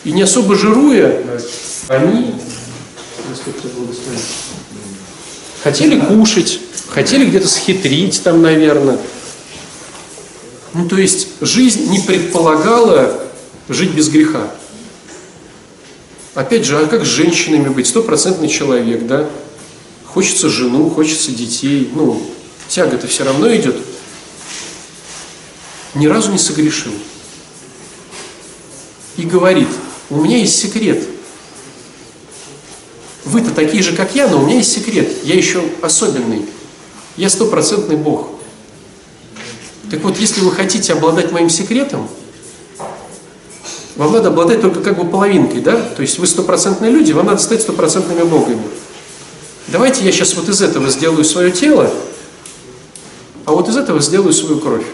[0.05, 1.23] И не особо жируя,
[1.89, 2.35] они
[5.63, 8.99] хотели кушать, хотели где-то схитрить там, наверное.
[10.73, 13.21] Ну, то есть, жизнь не предполагала
[13.69, 14.51] жить без греха.
[16.35, 17.87] Опять же, а как с женщинами быть?
[17.87, 19.29] Стопроцентный человек, да?
[20.15, 21.91] Хочется жену, хочется детей.
[21.95, 22.21] Ну,
[22.69, 23.77] тяга-то все равно идет.
[25.95, 26.93] Ни разу не согрешил.
[29.17, 29.69] И говорит,
[30.09, 31.05] у меня есть секрет.
[33.25, 35.13] Вы-то такие же, как я, но у меня есть секрет.
[35.25, 36.47] Я еще особенный.
[37.17, 38.29] Я стопроцентный Бог.
[39.91, 42.09] Так вот, если вы хотите обладать моим секретом,
[43.97, 45.77] вам надо обладать только как бы половинкой, да?
[45.81, 48.63] То есть вы стопроцентные люди, вам надо стать стопроцентными Богами.
[49.71, 51.89] Давайте я сейчас вот из этого сделаю свое тело,
[53.45, 54.85] а вот из этого сделаю свою кровь.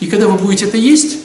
[0.00, 1.18] И когда вы будете это есть,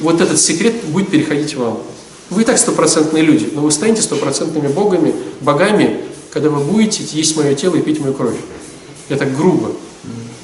[0.00, 1.82] вот этот секрет будет переходить вам.
[2.28, 7.34] Вы и так стопроцентные люди, но вы станете стопроцентными богами, богами, когда вы будете есть
[7.36, 8.36] мое тело и пить мою кровь.
[9.08, 9.72] Я так грубо.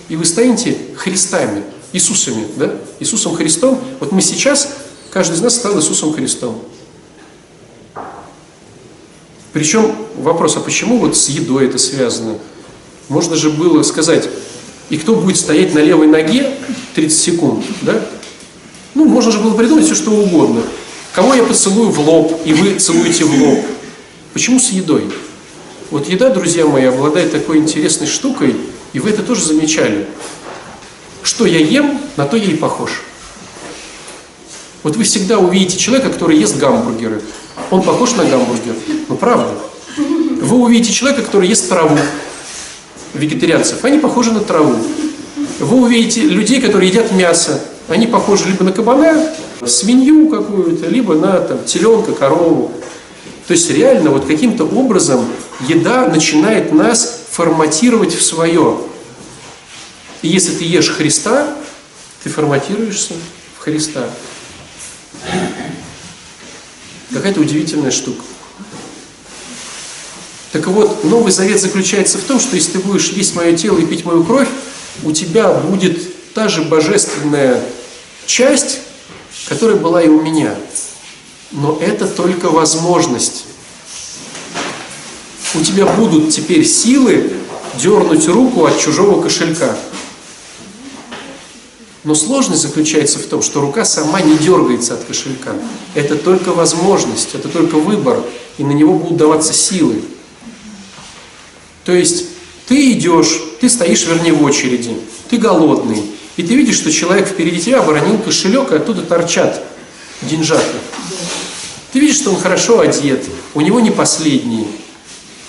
[0.08, 2.76] И вы станете Христами, Иисусами, да?
[2.98, 3.78] Иисусом Христом.
[4.00, 4.70] Вот мы сейчас,
[5.10, 6.62] каждый из нас стал Иисусом Христом.
[9.52, 12.38] Причем вопрос, а почему вот с едой это связано?
[13.08, 14.28] Можно же было сказать,
[14.88, 16.50] и кто будет стоять на левой ноге
[16.94, 18.02] 30 секунд, да?
[18.94, 20.62] Ну, можно же было придумать все, что угодно.
[21.14, 23.60] Кого я поцелую в лоб, и вы целуете в лоб.
[24.32, 25.10] Почему с едой?
[25.90, 28.56] Вот еда, друзья мои, обладает такой интересной штукой,
[28.94, 30.06] и вы это тоже замечали.
[31.22, 33.02] Что я ем, на то я и похож.
[34.82, 37.22] Вот вы всегда увидите человека, который ест гамбургеры.
[37.70, 38.74] Он похож на гамбургер?
[39.12, 39.46] Ну, правда.
[40.40, 41.98] Вы увидите человека, который ест траву,
[43.12, 43.84] вегетарианцев.
[43.84, 44.74] Они похожи на траву.
[45.58, 47.62] Вы увидите людей, которые едят мясо.
[47.88, 49.28] Они похожи либо на кабана,
[49.66, 52.72] свинью какую-то, либо на там, теленка, корову.
[53.46, 55.26] То есть реально вот каким-то образом
[55.68, 58.78] еда начинает нас форматировать в свое.
[60.22, 61.54] И если ты ешь Христа,
[62.22, 63.12] ты форматируешься
[63.58, 64.08] в Христа.
[67.12, 68.22] Какая-то удивительная штука.
[70.52, 73.86] Так вот, Новый Завет заключается в том, что если ты будешь есть мое тело и
[73.86, 74.48] пить мою кровь,
[75.02, 77.62] у тебя будет та же божественная
[78.26, 78.80] часть,
[79.48, 80.54] которая была и у меня.
[81.52, 83.44] Но это только возможность.
[85.54, 87.32] У тебя будут теперь силы
[87.80, 89.74] дернуть руку от чужого кошелька.
[92.04, 95.52] Но сложность заключается в том, что рука сама не дергается от кошелька.
[95.94, 98.22] Это только возможность, это только выбор,
[98.58, 100.02] и на него будут даваться силы.
[101.84, 102.26] То есть
[102.66, 104.96] ты идешь, ты стоишь, вернее, в очереди,
[105.28, 106.02] ты голодный,
[106.36, 109.62] и ты видишь, что человек впереди тебя оборонил кошелек, и оттуда торчат
[110.22, 110.78] деньжаты.
[111.92, 114.66] Ты видишь, что он хорошо одет, у него не последний.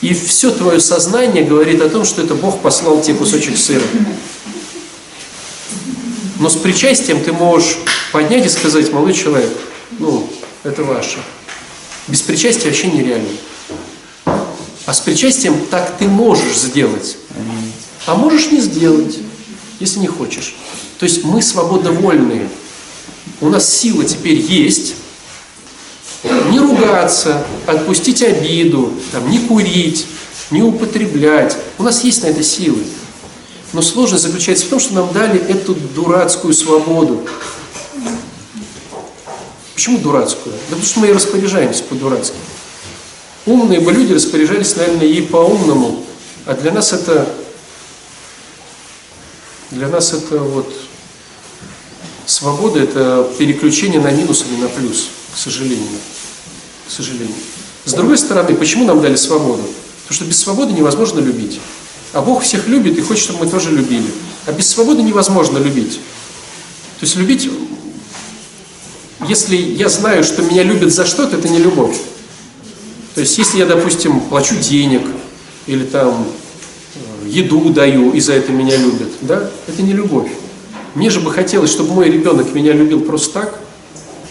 [0.02, 3.84] И все твое сознание говорит о том, что это Бог послал тебе кусочек сыра.
[6.40, 7.78] Но с причастием ты можешь
[8.12, 9.50] поднять и сказать, молодой человек,
[10.00, 10.30] ну,
[10.64, 11.20] это ваше.
[12.10, 13.30] Без причастия вообще нереально.
[14.86, 17.18] А с причастием так ты можешь сделать.
[18.06, 19.18] А можешь не сделать,
[19.80, 20.56] если не хочешь.
[21.00, 22.50] То есть мы свободовольные.
[23.40, 24.96] У нас сила теперь есть.
[26.50, 30.06] Не ругаться, отпустить обиду, там, не курить,
[30.52, 31.58] не употреблять.
[31.78, 32.84] У нас есть на это силы.
[33.74, 37.26] Но сложность заключается в том, что нам дали эту дурацкую свободу.
[39.74, 40.54] Почему дурацкую?
[40.70, 42.36] Да потому что мы и распоряжаемся по-дурацки.
[43.46, 46.04] Умные бы люди распоряжались, наверное, ей по-умному,
[46.46, 47.28] а для нас это
[49.72, 50.72] для нас это вот
[52.26, 56.00] свобода, это переключение на минус или на плюс, к сожалению.
[56.88, 57.36] К сожалению.
[57.86, 59.64] С другой стороны, почему нам дали свободу?
[60.04, 61.60] Потому что без свободы невозможно любить.
[62.14, 64.08] А Бог всех любит и хочет, чтобы мы тоже любили.
[64.46, 65.96] А без свободы невозможно любить.
[67.00, 67.50] То есть любить,
[69.28, 71.98] если я знаю, что меня любят за что-то, это не любовь.
[73.16, 75.02] То есть если я, допустим, плачу денег
[75.68, 76.26] или там
[76.96, 80.32] э, еду даю, и за это меня любят, да, это не любовь.
[80.96, 83.60] Мне же бы хотелось, чтобы мой ребенок меня любил просто так,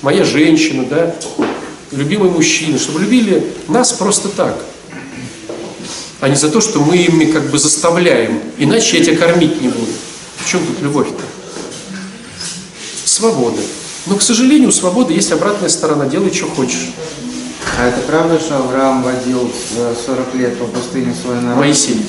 [0.02, 1.14] моя женщина, да,
[1.90, 4.56] любимый мужчина, чтобы любили нас просто так–
[6.22, 8.40] а не за то, что мы ими как бы заставляем.
[8.56, 9.90] Иначе я тебя кормить не буду.
[10.36, 11.20] В чем тут любовь-то?
[13.04, 13.60] Свобода.
[14.06, 16.06] Но, к сожалению, у свободы есть обратная сторона.
[16.06, 16.92] Делай, что хочешь.
[17.78, 19.50] А это правда, что Авраам водил
[20.06, 21.58] 40 э, лет по пустыне свой народ?
[21.58, 22.04] Моисей.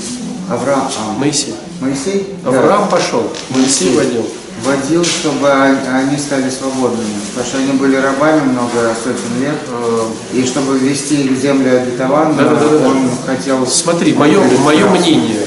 [0.49, 0.89] Авраам.
[0.99, 1.19] А.
[1.19, 1.56] Моисей.
[1.80, 2.36] Моисей?
[2.45, 2.97] Авраам да.
[2.97, 3.32] пошел.
[3.49, 4.26] Моисей водил
[4.63, 10.45] вводил, чтобы они стали свободными, потому что они были рабами много сотен лет, э, и
[10.45, 13.65] чтобы ввести их в землю обетованную, да, да, да, он хотел...
[13.67, 15.41] Смотри, мое, мое мнение.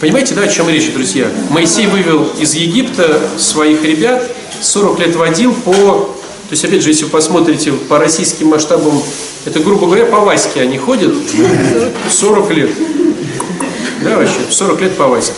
[0.00, 1.26] Понимаете, да, о чем речь, друзья?
[1.50, 4.22] Моисей вывел из Египта своих ребят,
[4.60, 6.16] 40 лет водил по...
[6.52, 9.02] То есть, опять же, если вы посмотрите по российским масштабам,
[9.46, 11.14] это, грубо говоря, по Ваське они ходят
[12.10, 12.70] 40 лет.
[14.04, 15.32] Да, вообще, 40 лет по Ваське.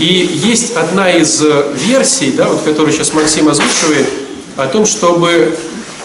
[0.00, 4.08] И есть одна из э, версий, да, вот, которую сейчас Максим озвучивает,
[4.56, 5.56] о том, чтобы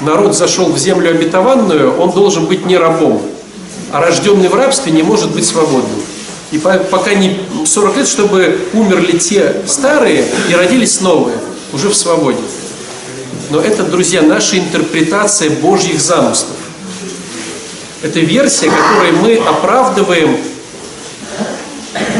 [0.01, 3.19] народ зашел в землю обетованную, он должен быть не рабом,
[3.91, 5.99] а рожденный в рабстве не может быть свободным.
[6.51, 11.39] И пока не 40 лет, чтобы умерли те старые и родились новые,
[11.73, 12.37] уже в свободе.
[13.49, 16.55] Но это, друзья, наша интерпретация Божьих замыслов.
[18.03, 20.37] Это версия, которой мы оправдываем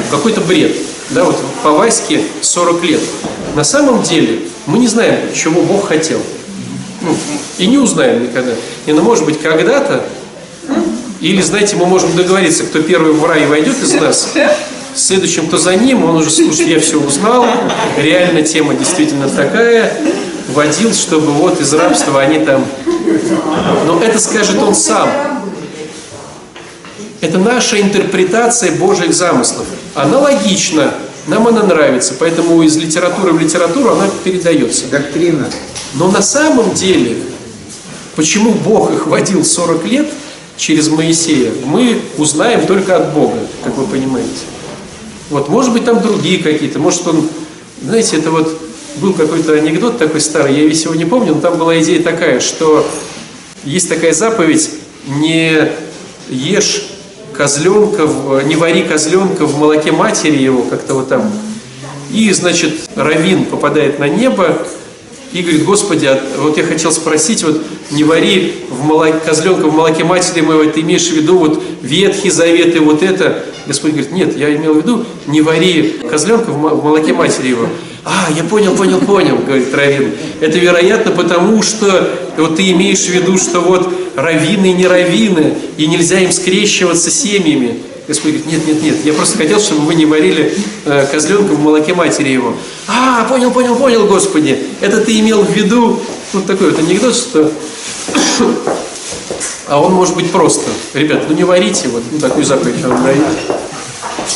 [0.10, 0.76] какой-то бред
[1.12, 3.02] да, вот по Ваське 40 лет.
[3.56, 6.22] На самом деле мы не знаем, чего Бог хотел.
[7.02, 7.16] Ну,
[7.58, 8.52] и не узнаем никогда.
[8.86, 10.04] И, ну, может быть, когда-то,
[11.22, 14.30] или, знаете, мы можем договориться, кто первый в рай войдет из нас,
[14.96, 17.46] следующим, кто за ним, он уже, слушай, я все узнал,
[17.98, 19.98] реально тема действительно такая,
[20.54, 22.66] водил, чтобы вот из рабства они там...
[23.86, 25.10] Но это скажет он сам.
[27.22, 29.68] Это наша интерпретация Божьих замыслов.
[29.94, 30.94] Она логична,
[31.28, 34.88] нам она нравится, поэтому из литературы в литературу она передается.
[34.88, 35.48] Доктрина.
[35.96, 37.18] Но на самом деле,
[38.16, 40.08] почему Бог их водил 40 лет
[40.56, 44.30] через Моисея, мы узнаем только от Бога, как вы понимаете.
[45.30, 47.28] Вот, может быть, там другие какие-то, может, он,
[47.84, 48.69] знаете, это вот
[49.00, 52.40] был какой-то анекдот такой старый, я весь его не помню, но там была идея такая,
[52.40, 52.86] что
[53.64, 54.70] есть такая заповедь,
[55.08, 55.70] не
[56.30, 56.90] ешь
[57.34, 61.32] козленка, в, не вари козленка в молоке матери его, как-то вот там.
[62.12, 64.58] И, значит, Равин попадает на небо
[65.32, 69.76] и говорит, Господи, а вот я хотел спросить, вот не вари в молоке, козленка в
[69.76, 73.46] молоке матери моего, ты имеешь в виду вот Ветхий Завет и вот это?
[73.68, 77.68] Господь говорит, нет, я имел в виду, не вари козленка в молоке матери его.
[78.06, 80.14] А, я понял, понял, понял, говорит Равин.
[80.40, 85.54] Это вероятно потому, что вот ты имеешь в виду, что вот раввины и не раввины,
[85.78, 87.80] и нельзя им скрещиваться семьями.
[88.08, 91.60] Господь говорит, нет, нет, нет, я просто хотел, чтобы вы не варили э, козленка в
[91.60, 92.56] молоке матери его.
[92.88, 96.02] А, понял, понял, понял, Господи, это ты имел в виду,
[96.34, 97.52] вот такой вот анекдот, что
[99.68, 100.70] а он может быть просто.
[100.94, 103.24] Ребят, ну не варите, вот ну, такую заповедь он дает.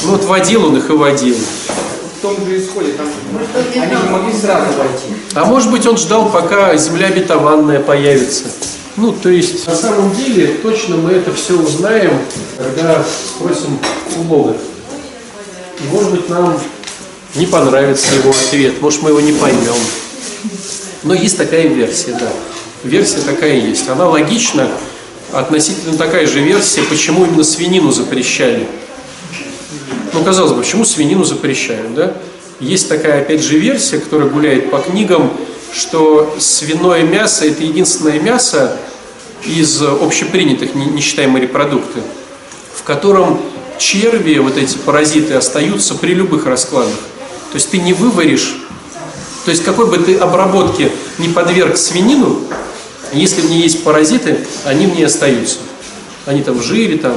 [0.03, 1.35] Ну вот водил он их и водил.
[2.23, 3.05] Том же исходе, там
[3.75, 5.13] они не могли сразу войти.
[5.35, 8.45] А может быть он ждал, пока земля обетованная появится.
[8.95, 12.17] Ну, то есть, на самом деле, точно мы это все узнаем,
[12.57, 13.77] когда спросим
[14.17, 14.55] у Бога.
[15.81, 16.57] И, может быть, нам
[17.35, 19.75] не понравится его ответ, может, мы его не поймем.
[21.03, 22.29] Но есть такая версия, да.
[22.85, 23.89] Версия такая есть.
[23.89, 24.69] Она логична,
[25.33, 28.65] относительно такая же версия, почему именно свинину запрещали.
[30.13, 32.13] Ну, казалось бы, почему свинину запрещают, да?
[32.59, 35.31] Есть такая, опять же, версия, которая гуляет по книгам,
[35.73, 38.77] что свиное мясо– это единственное мясо
[39.45, 42.01] из общепринятых, не, не считая морепродукты,
[42.75, 43.41] в котором
[43.77, 46.95] черви, вот эти паразиты, остаются при любых раскладах.
[47.51, 48.55] То есть ты не вываришь,
[49.45, 52.39] то есть какой бы ты обработке не подверг свинину,
[53.11, 55.59] если в ней есть паразиты, они в ней остаются.
[56.25, 57.13] Они там в жире, там.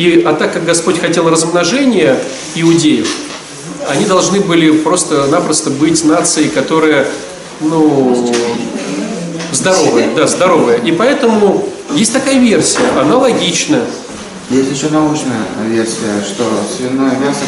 [0.00, 2.18] И, а так как Господь хотел размножения
[2.54, 3.06] иудеев,
[3.86, 7.06] они должны были просто-напросто быть нацией, которая,
[7.60, 8.32] ну,
[9.52, 10.78] здоровая, да, здоровая.
[10.78, 13.80] И поэтому есть такая версия, она логична.
[14.48, 16.44] Есть еще научная версия, что
[16.74, 17.40] свиное мясо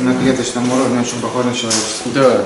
[0.00, 2.12] на клеточном уровне очень похоже на человеческое.
[2.12, 2.44] Да.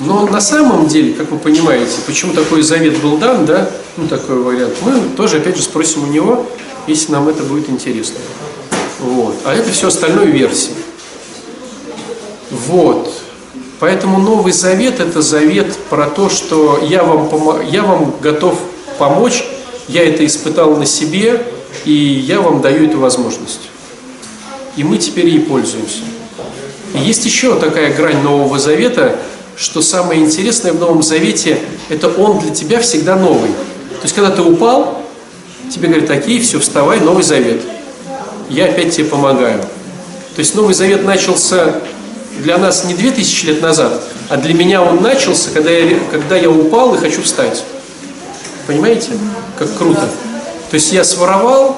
[0.00, 3.68] Но на самом деле, как вы понимаете, почему такой завет был дан, да,
[3.98, 6.46] ну такой вариант, мы тоже опять же спросим у него,
[6.86, 8.16] если нам это будет интересно.
[9.08, 9.34] Вот.
[9.44, 10.72] А это все остальное версии.
[12.50, 13.10] Вот.
[13.80, 18.58] Поэтому Новый Завет– это завет про то, что я вам, помо- я вам готов
[18.98, 19.44] помочь,
[19.86, 21.46] я это испытал на себе,
[21.84, 23.70] и я вам даю эту возможность.
[24.76, 26.00] И мы теперь ей пользуемся.
[26.94, 29.16] И есть еще такая грань Нового Завета,
[29.56, 33.50] что самое интересное в Новом Завете– это он для тебя всегда новый.
[33.50, 35.02] То есть, когда ты упал,
[35.72, 37.60] тебе говорят, окей, все, вставай, Новый Завет.
[38.50, 39.60] Я опять тебе помогаю.
[39.60, 41.74] То есть Новый Завет начался
[42.42, 46.50] для нас не 2000 лет назад, а для меня он начался, когда я, когда я
[46.50, 47.64] упал и хочу встать.
[48.66, 49.10] Понимаете?
[49.58, 50.08] Как круто.
[50.70, 51.76] То есть я своровал,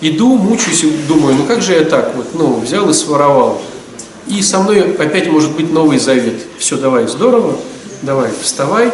[0.00, 3.60] иду, мучаюсь думаю, ну как же я так вот, ну, взял и своровал.
[4.26, 6.42] И со мной опять может быть Новый Завет.
[6.58, 7.56] Все, давай, здорово,
[8.02, 8.92] давай, вставай.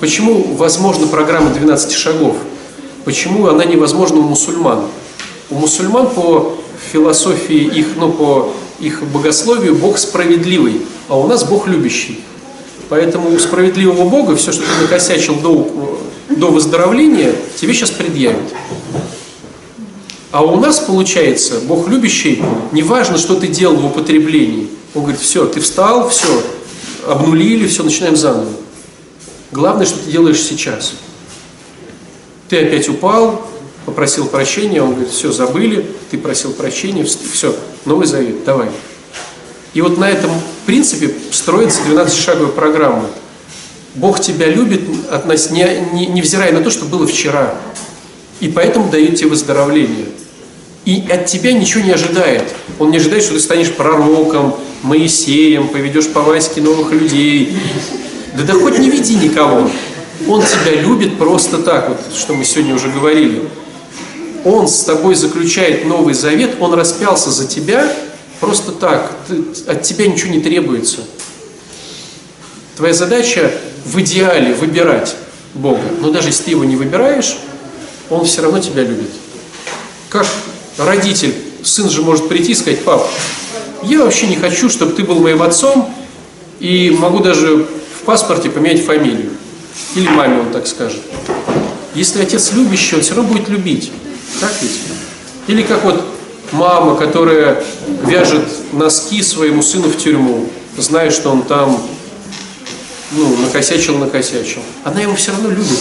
[0.00, 2.36] Почему возможна программа 12 шагов?
[3.04, 4.82] Почему она невозможна у мусульман?
[5.50, 6.56] У мусульман по
[6.92, 12.20] философии их, ну, по их богословию Бог справедливый, а у нас Бог любящий.
[12.88, 18.42] Поэтому у справедливого Бога все, что ты накосячил до, до выздоровления, тебе сейчас предъявят.
[20.32, 24.68] А у нас получается, Бог любящий, неважно, что ты делал в употреблении.
[24.94, 26.42] Он говорит, все, ты встал, все,
[27.06, 28.48] обнулили, все, начинаем заново.
[29.52, 30.94] Главное, что ты делаешь сейчас.
[32.48, 33.44] Ты опять упал,
[33.86, 37.54] попросил прощения, он говорит, все, забыли, ты просил прощения, все,
[37.84, 38.68] Новый Завет, давай.
[39.72, 40.30] И вот на этом
[40.66, 43.06] принципе строится 12-шаговая программа.
[43.94, 45.50] Бог тебя любит, относ...
[45.50, 47.54] не, не, невзирая на то, что было вчера.
[48.40, 50.06] И поэтому дает тебе выздоровление.
[50.84, 52.44] И от тебя ничего не ожидает.
[52.78, 57.56] Он не ожидает, что ты станешь пророком, Моисеем, поведешь по Ваське новых людей.
[58.36, 59.70] Да да хоть не веди никого.
[60.28, 63.42] Он тебя любит просто так, вот, что мы сегодня уже говорили.
[64.44, 67.92] Он с тобой заключает новый завет, он распялся за тебя
[68.40, 69.12] просто так.
[69.28, 70.98] Ты, от тебя ничего не требуется.
[72.76, 73.52] Твоя задача
[73.84, 75.14] в идеале выбирать
[75.54, 75.82] Бога.
[76.00, 77.36] Но даже если ты его не выбираешь,
[78.08, 79.10] он все равно тебя любит.
[80.08, 80.26] Как
[80.78, 83.06] родитель, сын же может прийти и сказать, пап,
[83.82, 85.94] я вообще не хочу, чтобы ты был моим отцом,
[86.58, 89.30] и могу даже в паспорте поменять фамилию.
[89.94, 91.00] Или маме он так скажет.
[91.94, 93.90] Если отец любящий, он все равно будет любить.
[94.38, 94.78] Так ведь?
[95.48, 96.04] Или как вот
[96.52, 97.62] мама, которая
[98.04, 101.80] вяжет носки своему сыну в тюрьму, зная, что он там
[103.12, 104.60] ну, накосячил, накосячил.
[104.84, 105.78] Она его все равно любит.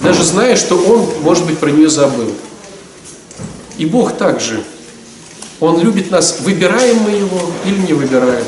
[0.00, 2.32] Даже зная, что он, может быть, про нее забыл.
[3.78, 4.62] И Бог также.
[5.60, 8.44] Он любит нас, выбираем мы его или не выбираем.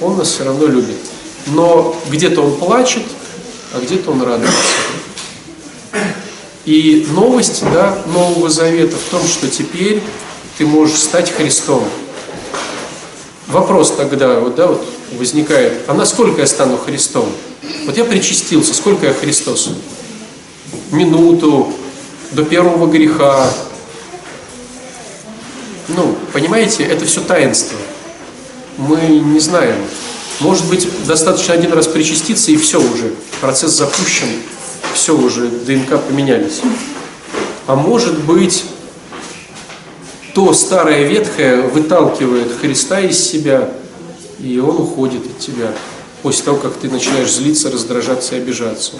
[0.00, 0.96] Он нас все равно любит.
[1.46, 3.02] Но где-то он плачет,
[3.74, 4.56] а где-то он радуется.
[6.64, 10.00] И новость да, Нового Завета в том, что теперь
[10.58, 11.84] ты можешь стать Христом.
[13.48, 14.86] Вопрос тогда, вот, да, вот,
[15.18, 17.28] возникает, а насколько я стану Христом?
[17.84, 19.70] Вот я причастился, сколько я Христос?
[20.92, 21.72] Минуту,
[22.30, 23.50] до первого греха.
[25.88, 27.76] Ну, понимаете, это все таинство.
[28.78, 29.76] Мы не знаем.
[30.40, 34.28] Может быть, достаточно один раз причаститься, и все уже, процесс запущен,
[34.92, 36.60] все уже, ДНК поменялись.
[37.66, 38.64] А может быть,
[40.34, 43.70] то старое ветхое выталкивает Христа из себя,
[44.40, 45.72] и он уходит от тебя
[46.22, 48.92] после того, как ты начинаешь злиться, раздражаться и обижаться.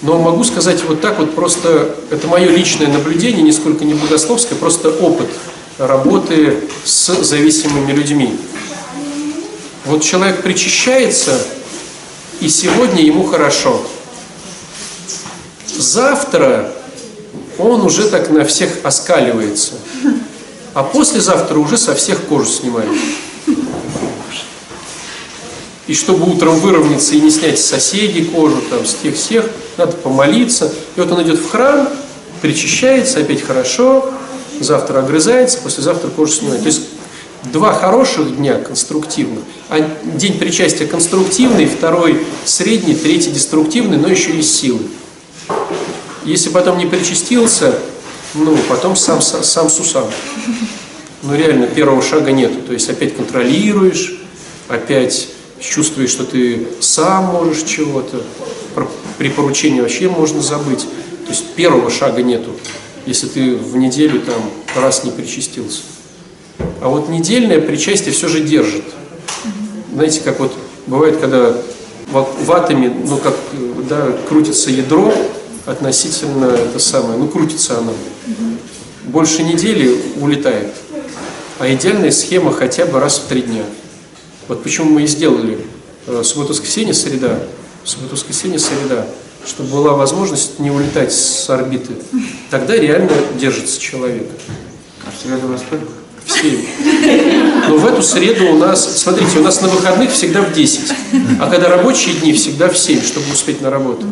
[0.00, 4.90] Но могу сказать вот так вот просто, это мое личное наблюдение, нисколько не богословское, просто
[4.90, 5.28] опыт
[5.76, 8.36] работы с зависимыми людьми.
[9.84, 11.40] Вот человек причащается,
[12.40, 13.80] и сегодня ему хорошо.
[15.66, 16.72] Завтра
[17.58, 19.74] он уже так на всех оскаливается.
[20.74, 22.90] А послезавтра уже со всех кожу снимает.
[25.86, 29.46] И чтобы утром выровняться и не снять с соседей кожу, там, с тех всех,
[29.78, 30.72] надо помолиться.
[30.96, 31.88] И вот он идет в храм,
[32.42, 34.12] причащается, опять хорошо,
[34.60, 36.60] завтра огрызается, послезавтра кожу снимает.
[36.60, 36.82] То есть
[37.52, 44.42] два хороших дня конструктивно, а день причастия конструктивный, второй средний, третий деструктивный, но еще и
[44.42, 44.80] силы.
[46.24, 47.78] Если потом не причастился,
[48.34, 50.06] ну, потом сам, сам сусам.
[51.22, 52.60] Ну, реально, первого шага нету.
[52.66, 54.20] То есть опять контролируешь,
[54.68, 55.28] опять
[55.60, 58.22] чувствуешь, что ты сам можешь чего-то.
[59.16, 60.82] При поручении вообще можно забыть.
[61.24, 62.52] То есть первого шага нету,
[63.06, 64.42] если ты в неделю там
[64.76, 65.82] раз не причастился.
[66.80, 68.84] А вот недельное причастие все же держит.
[69.92, 70.52] Знаете, как вот
[70.86, 71.54] бывает, когда
[72.10, 73.34] в атоме, ну как,
[73.88, 75.12] да, крутится ядро,
[75.66, 77.92] относительно это самое, ну крутится оно.
[79.04, 80.72] Больше недели улетает.
[81.58, 83.64] А идеальная схема хотя бы раз в три дня.
[84.46, 85.58] Вот почему мы и сделали
[86.06, 87.40] э, субботу-воскресенье, среда,
[87.84, 89.06] субботу-воскресенье, среда,
[89.44, 91.94] чтобы была возможность не улетать с орбиты.
[92.50, 94.28] Тогда реально держится человек.
[95.04, 95.97] А в среду во сколько?
[96.28, 97.68] В 7.
[97.68, 100.92] Но в эту среду у нас, смотрите, у нас на выходных всегда в 10,
[101.40, 104.04] а когда рабочие дни всегда в 7, чтобы успеть на работу.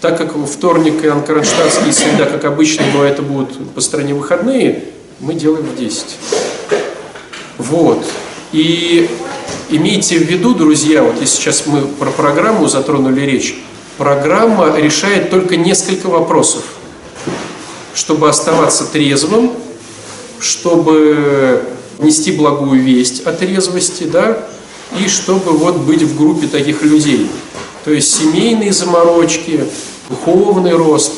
[0.00, 4.84] Так как вторник и Анкаранштадтский среда, как обычно, но это будут по стране выходные,
[5.20, 6.16] мы делаем в 10.
[7.58, 8.02] Вот.
[8.52, 9.10] И
[9.68, 13.54] имейте в виду, друзья, вот если сейчас мы про программу затронули речь,
[13.98, 16.62] программа решает только несколько вопросов.
[17.94, 19.52] Чтобы оставаться трезвым,
[20.38, 21.62] чтобы
[21.98, 24.46] нести благую весть о трезвости, да,
[24.98, 27.28] и чтобы вот быть в группе таких людей.
[27.84, 29.64] То есть семейные заморочки,
[30.08, 31.12] духовный рост,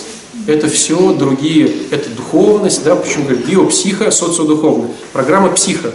[0.46, 5.92] это все другие, это духовность, да, почему говорят биопсиха, социодуховная, программа психа.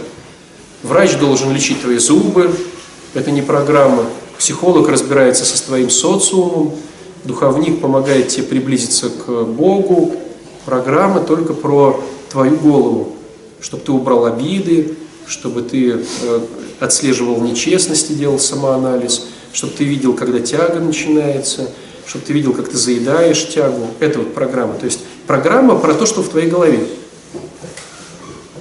[0.82, 2.54] Врач должен лечить твои зубы,
[3.14, 4.04] это не программа.
[4.38, 6.72] Психолог разбирается со твоим социумом,
[7.24, 10.14] духовник помогает тебе приблизиться к Богу.
[10.66, 12.02] Программа только про
[12.34, 13.16] твою голову,
[13.60, 16.40] чтобы ты убрал обиды, чтобы ты э,
[16.80, 21.70] отслеживал нечестности, делал самоанализ, чтобы ты видел, когда тяга начинается,
[22.08, 23.86] чтобы ты видел, как ты заедаешь тягу.
[24.00, 24.74] Это вот программа.
[24.74, 26.84] То есть программа про то, что в твоей голове.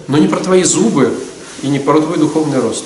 [0.07, 1.11] Но не про твои зубы,
[1.63, 2.85] и не про твой духовный рост.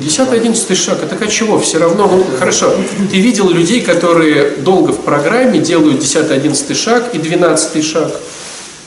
[0.00, 1.58] 10-11 шаг, это как чего?
[1.58, 2.74] Все равно, ну хорошо,
[3.10, 8.12] ты видел людей, которые долго в программе делают 10-11 шаг и 12 шаг,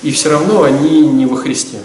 [0.04, 1.78] и все равно они не во Христе.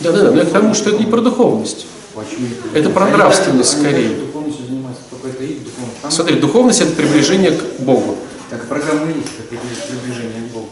[0.00, 1.86] Да, да, да, но я к тому, что это не про духовность.
[2.74, 4.16] Это про нравственность скорее.
[6.08, 8.16] Смотри, духовность это приближение к Богу.
[8.50, 10.68] Так программа есть, это приближение к Богу.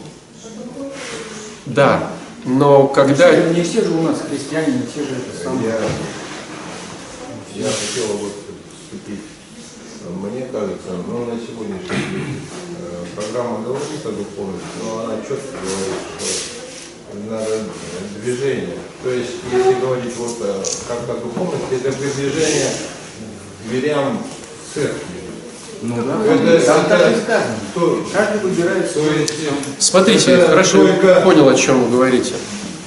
[1.65, 2.11] Да,
[2.45, 3.31] но когда...
[3.31, 5.67] Не все, не все же у нас христиане, не все же это самое.
[5.67, 8.33] Я, я хотел вот
[8.83, 9.21] вступить.
[10.21, 12.41] Мне кажется, ну, на сегодняшний день
[12.79, 16.45] э, программа говорит о духовности, но она четко говорит, что
[17.31, 17.63] надо
[18.21, 18.77] движение.
[19.03, 20.37] То есть, если говорить вот
[20.87, 22.69] как о духовности, это приближение
[23.63, 24.23] к дверям
[24.71, 25.14] церкви.
[25.87, 28.05] Ну да, Это- там так и это- сказано.
[28.11, 29.33] Каждый выбирает То есть,
[29.79, 32.33] Смотрите, это хорошо, только- понял, о чем вы говорите.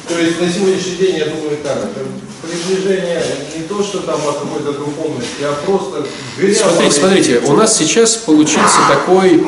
[0.09, 2.01] То есть на сегодняшний день, я думаю, так, это
[2.43, 3.23] приближение
[3.57, 8.79] не то, что там о какой-то духовности, а просто Смотрите, смотрите, у нас сейчас получился
[8.89, 9.47] такой,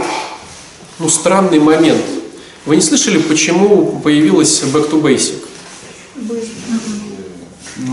[0.99, 2.03] ну, странный момент.
[2.67, 5.43] Вы не слышали, почему появилась Back to Basic?
[6.17, 7.90] Ну, возвращение к истокам.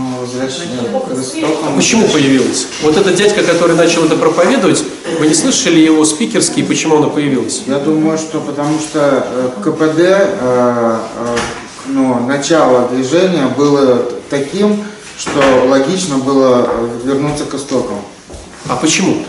[1.76, 2.66] Почему появилась?
[2.82, 4.84] Вот этот дядька, который начал это проповедовать,
[5.18, 7.62] Вы не слышали его спикерский, почему оно появилось?
[7.66, 11.36] Я думаю, что потому что э, КПД, э, э,
[11.86, 14.84] ну, начало движения было таким,
[15.18, 16.70] что логично было
[17.04, 18.00] вернуться к истокам.
[18.68, 19.24] А почему?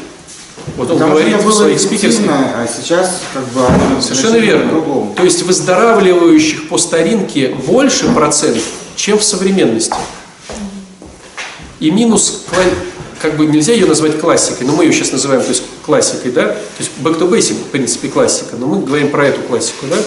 [0.77, 2.25] Вот он Потому говорит в было своих спикерских.
[2.29, 4.65] а сейчас как бы Совершенно верно.
[4.65, 5.13] по-другому.
[5.15, 8.61] То есть выздоравливающих по старинке больше процент,
[8.95, 9.95] чем в современности.
[11.79, 12.43] И минус,
[13.21, 16.47] как бы нельзя ее назвать классикой, но мы ее сейчас называем то есть, классикой, да?
[16.47, 19.97] То есть back to basic, в принципе, классика, но мы говорим про эту классику, да?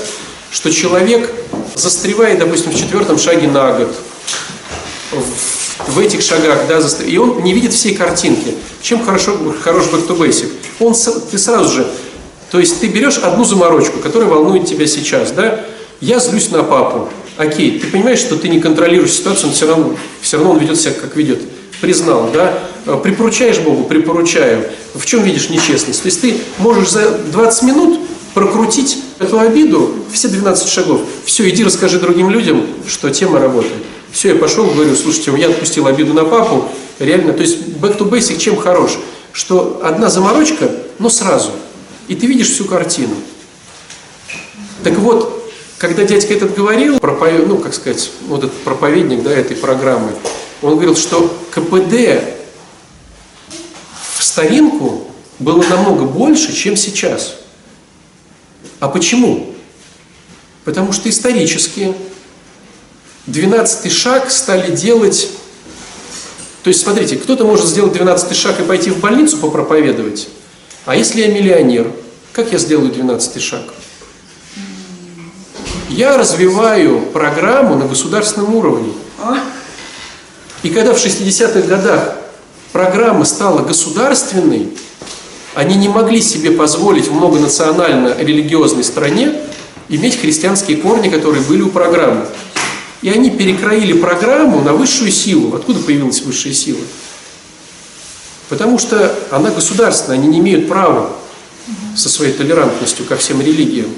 [0.51, 1.31] Что человек
[1.75, 3.95] застревает, допустим, в четвертом шаге на год,
[5.13, 8.55] в, в этих шагах, да, застр- и он не видит всей картинки.
[8.83, 10.51] Чем хорошо, хорош back to basic?
[10.81, 10.95] Он,
[11.31, 11.87] ты сразу же,
[12.51, 15.65] то есть ты берешь одну заморочку, которая волнует тебя сейчас, да?
[16.01, 17.09] Я злюсь на папу.
[17.39, 20.79] Окей, ты понимаешь, что ты не контролируешь ситуацию, он все равно, все равно он ведет
[20.79, 21.41] себя как ведет.
[21.83, 22.61] Признал, да?
[22.87, 24.71] Э, Припоручаешь Богу, припоручаю.
[24.95, 26.01] В чем видишь нечестность?
[26.01, 28.01] То есть ты можешь за 20 минут
[28.35, 31.01] прокрутить эту обиду, все 12 шагов.
[31.25, 33.83] Все, иди расскажи другим людям, что тема работает.
[34.13, 36.69] Все, я пошел, говорю, слушайте, я отпустил обиду на папу,
[37.01, 38.93] реально, то есть back to basic чем хорош?
[39.33, 40.71] Что одна заморочка,
[41.01, 41.51] но сразу.
[42.07, 43.17] И ты видишь всю картину.
[44.85, 49.57] Так вот, когда дядька этот говорил, пропов- ну, как сказать, вот этот проповедник, да, этой
[49.57, 50.13] программы,
[50.63, 52.23] он говорил, что КПД
[54.17, 55.09] в старинку
[55.39, 57.37] было намного больше, чем сейчас.
[58.79, 59.55] А почему?
[60.65, 61.95] Потому что исторически
[63.27, 65.29] 12 шаг стали делать...
[66.63, 70.29] То есть, смотрите, кто-то может сделать 12 шаг и пойти в больницу попроповедовать.
[70.87, 71.91] А если я миллионер,
[72.33, 73.63] как я сделаю 12 шаг?
[75.89, 78.93] Я развиваю программу на государственном уровне.
[80.63, 82.17] И когда в 60-х годах
[82.73, 84.69] программа стала государственной,
[85.55, 89.35] они не могли себе позволить в многонационально-религиозной стране
[89.89, 92.27] иметь христианские корни, которые были у программы.
[93.03, 95.55] И они перекроили программу на высшую силу.
[95.57, 96.81] Откуда появилась высшая сила?
[98.49, 101.11] Потому что она государственная, они не имеют права
[101.97, 103.89] со своей толерантностью ко всем религиям.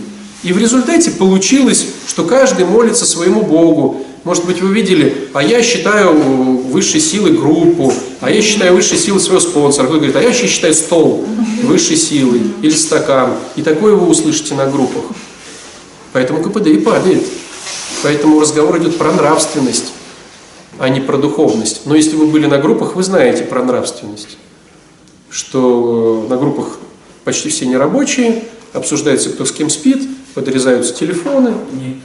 [0.42, 4.06] И в результате получилось, что каждый молится своему Богу.
[4.24, 9.20] Может быть, вы видели, а я считаю высшей силой группу, а я считаю высшей силой
[9.20, 9.86] своего спонсора.
[9.86, 11.26] Кто говорит, а я считаю стол
[11.62, 13.34] высшей силой или стакан.
[13.54, 15.04] И такое вы услышите на группах.
[16.14, 17.22] Поэтому КПД и падает.
[18.02, 19.92] Поэтому разговор идет про нравственность,
[20.78, 21.82] а не про духовность.
[21.84, 24.38] Но если вы были на группах, вы знаете про нравственность.
[25.28, 26.78] Что на группах
[27.24, 30.02] почти все нерабочие, обсуждается, кто с кем спит,
[30.34, 31.54] подрезаются телефоны.
[31.72, 31.96] Нет.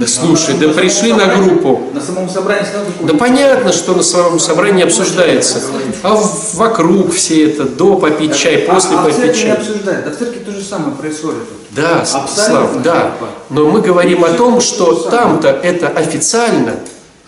[0.00, 1.90] Да слушай, да пришли на группу.
[1.92, 5.60] На самом собрании такого Да понятно, что на самом собрании обсуждается.
[6.02, 6.18] А
[6.54, 9.52] вокруг все это, до попить чай, после а, а попить чай.
[9.52, 10.06] обсуждают.
[10.06, 11.42] Да в церкви то же самое происходит.
[11.72, 13.12] Да, Абсолютно Слав, да.
[13.50, 16.76] Но мы говорим о том, что там-то это официально,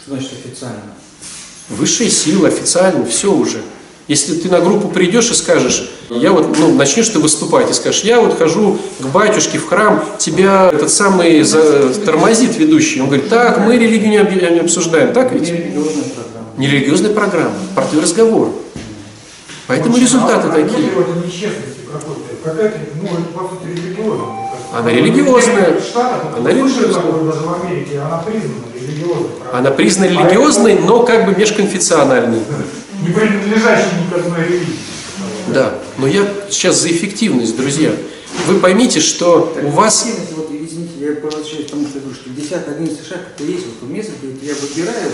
[0.01, 0.81] Что значит официально?
[1.69, 3.61] высшая сила, официально, все уже.
[4.09, 8.03] Если ты на группу придешь и скажешь, я вот, ну, начнешь ты выступать и скажешь,
[8.03, 13.01] я вот хожу к батюшке в храм, тебя этот самый за- тормозит ведущий.
[13.01, 15.43] Он говорит, так, мы религию не, об- не обсуждаем, так ведь?
[15.51, 16.49] Нерелигиозная программа.
[16.59, 18.51] Не религиозная программа, партий разговор.
[19.67, 20.91] Поэтому результаты а, такие.
[22.45, 24.29] Какая-то, ну, это по сути религиозная.
[24.75, 25.81] Она религиозная.
[25.81, 27.03] Штатах, Она религиозная.
[27.63, 29.29] Америке она признана религиозной.
[29.39, 29.59] правда?
[29.59, 32.41] Она признана религиозной, но как бы межконфессиональной.
[33.03, 34.77] Не принадлежащей ни к одной религии.
[35.49, 37.93] Да, но я сейчас за эффективность, друзья.
[38.47, 40.07] Вы поймите, что у вас...
[40.37, 43.89] Вот, извините, я возвращаюсь к тому, что я говорю, что 10-11 шаг это есть, вот
[43.89, 45.11] у месяца, это я выбираю,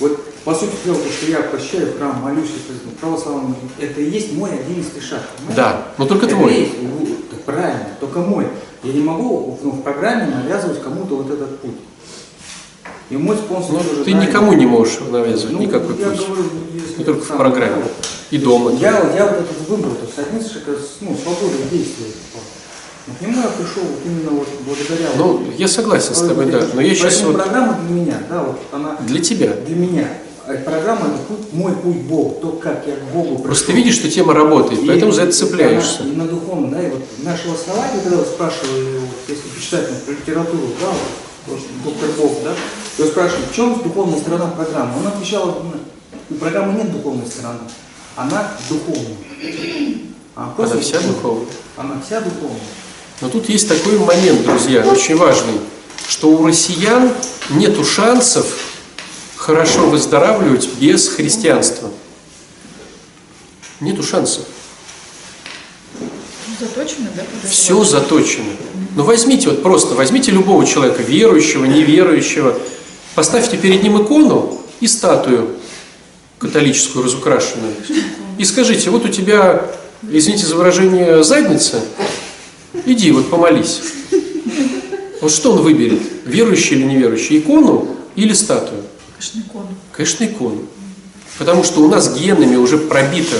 [0.00, 2.48] вот по сути дела, то, что я посещаю в храм, молюсь,
[2.84, 5.22] ну, православный, это и есть мой 11 шаг.
[5.38, 5.56] понимаете?
[5.56, 6.54] Да, но только Это твой.
[6.54, 8.46] есть, ну, так правильно, только мой.
[8.82, 11.76] Я не могу ну, в программе навязывать кому-то вот этот путь.
[13.10, 14.28] И мой спонсор Ну, тоже ты знает.
[14.28, 16.26] никому не можешь навязывать Ну, никакой я путь.
[16.26, 16.44] говорю,
[16.98, 17.84] Не только в программе.
[18.30, 18.72] И дома.
[18.72, 22.06] Я, вот- я вот этот выбрал, то есть 11 шаг, это, ну, свобода действия.
[23.06, 26.62] Но к нему я пришел вот именно вот благодаря Ну, я согласен с тобой, да.
[26.74, 29.52] Но я сейчас вот программа для меня, да, вот она для тебя.
[29.66, 30.08] для меня.
[30.48, 33.44] А программа это путь, мой путь к Богу, то, как я к Богу пришел.
[33.44, 36.02] Просто ты видишь, что тема работает, И- поэтому за это цепляешься.
[36.02, 39.90] она- И на духовном, да, и вот нашего основания, когда вот спрашивали, вот, если почитать
[39.90, 40.88] например, литературу, да,
[41.48, 42.50] вот, доктор Бог, да,
[42.96, 44.92] то спрашивали, в чем духовная сторона программы?
[45.00, 45.80] Он отвечал, ну,
[46.30, 47.60] у программы нет духовной стороны,
[48.16, 49.16] она духовная.
[50.34, 51.46] А Она вся духовная.
[51.76, 52.60] Она вся духовная.
[53.20, 55.54] Но тут есть такой момент, друзья, очень важный,
[56.08, 57.10] что у россиян
[57.50, 58.46] нету шансов
[59.36, 61.88] хорошо выздоравливать без христианства.
[63.80, 64.44] Нету шансов.
[66.58, 67.22] заточено, да?
[67.48, 68.52] Все заточено.
[68.94, 72.58] Ну возьмите вот просто, возьмите любого человека, верующего, неверующего,
[73.14, 75.56] поставьте перед ним икону и статую
[76.38, 77.72] католическую разукрашенную.
[78.38, 79.70] И скажите, вот у тебя,
[80.02, 81.80] извините за выражение, задница,
[82.84, 83.80] иди вот помолись.
[85.20, 88.82] Вот что он выберет, верующий или неверующий, икону или статую?
[89.18, 89.68] Конечно, икону.
[89.92, 90.62] Конечно, икону.
[91.38, 93.36] Потому что у нас генами уже пробито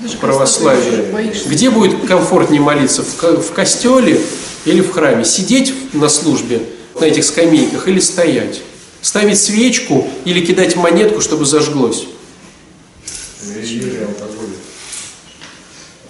[0.00, 1.32] Даже православие.
[1.46, 3.02] Где будет комфортнее молиться?
[3.02, 4.20] В, в костеле
[4.64, 5.24] или в храме?
[5.24, 6.62] Сидеть на службе
[7.00, 8.62] на этих скамейках или стоять?
[9.00, 12.06] Ставить свечку или кидать монетку, чтобы зажглось?
[13.54, 14.58] Юрий алкоголик.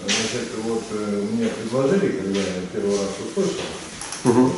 [0.05, 3.61] Значит, вот э, мне предложили, когда я первый раз услышал,
[4.24, 4.53] Мгм.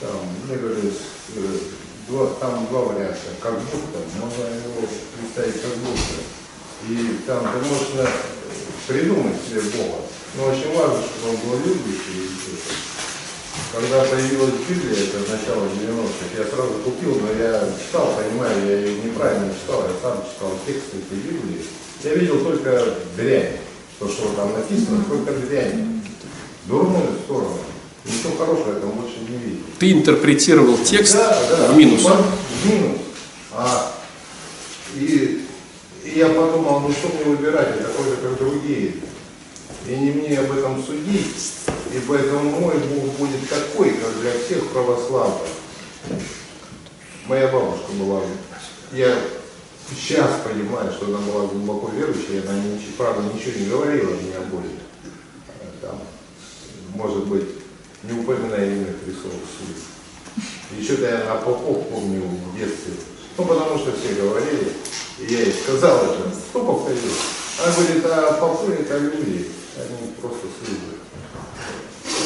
[0.00, 0.10] там,
[0.46, 0.92] мне говорили,
[1.36, 1.58] э,
[2.08, 6.14] два, там два варианта, как будто, можно его представить как будто.
[6.88, 8.10] И там ты можешь на-
[8.86, 9.98] придумать себе Бога.
[10.36, 12.24] Но очень важно, чтобы он был любящий.
[12.24, 12.97] и.
[13.72, 19.02] Когда появилась Библия, это начало 90-х, я сразу купил, но я читал, понимаю, я ее
[19.02, 21.64] неправильно читал, я сам читал тексты этой Библии.
[22.02, 23.58] Я видел только дрянь,
[23.98, 26.02] то, что там написано, только дрянь.
[26.64, 27.58] Дурную сторону.
[28.04, 29.64] Ничего хорошего я там больше не видел.
[29.78, 32.02] Ты интерпретировал текст Да, да, в минус.
[32.02, 32.98] В минус.
[33.52, 33.92] А,
[34.94, 35.44] и,
[36.04, 38.94] и я подумал, ну что мне выбирать, я такой же, как другие.
[39.86, 41.36] И не мне об этом судить.
[41.92, 45.48] И поэтому мой Бог будет такой, как для всех православных.
[47.26, 48.22] Моя бабушка была,
[48.92, 49.18] я
[49.90, 54.40] сейчас понимаю, что она была глубоко верующая, она, ничего, правда, ничего не говорила мне о
[54.42, 54.68] Боге.
[55.48, 56.00] А, Там,
[56.94, 57.48] может быть,
[58.02, 59.76] не упоминая имя Христова вслух.
[60.78, 62.94] Еще-то я на попов помню в детстве.
[63.36, 64.72] Ну, потому что все говорили,
[65.18, 66.30] и я ей сказал это.
[66.50, 67.12] Кто повторил?
[67.62, 70.97] Она говорит, а попы это люди, они просто служат.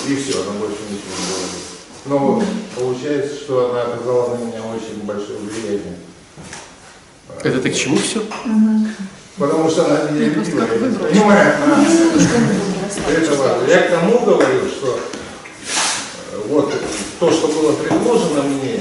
[0.09, 1.63] И все, она больше ничего не говорит.
[2.05, 2.43] Но
[2.77, 5.97] получается, что она оказала на меня очень большое влияние.
[7.43, 8.23] Это ты к чему все?
[9.39, 11.55] Потому что она меня любила, понимаю.
[11.67, 13.67] Ну, Это важно.
[13.69, 14.99] Я к тому говорю, что
[16.33, 16.75] э, вот
[17.19, 18.81] то, что было предложено мне,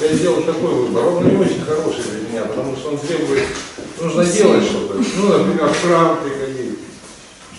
[0.00, 1.04] я сделал такой выбор.
[1.04, 3.44] Он не очень хороший для меня, потому что он требует,
[4.00, 4.94] нужно делать что-то.
[4.94, 5.68] Ну, например,
[6.22, 6.47] приходить.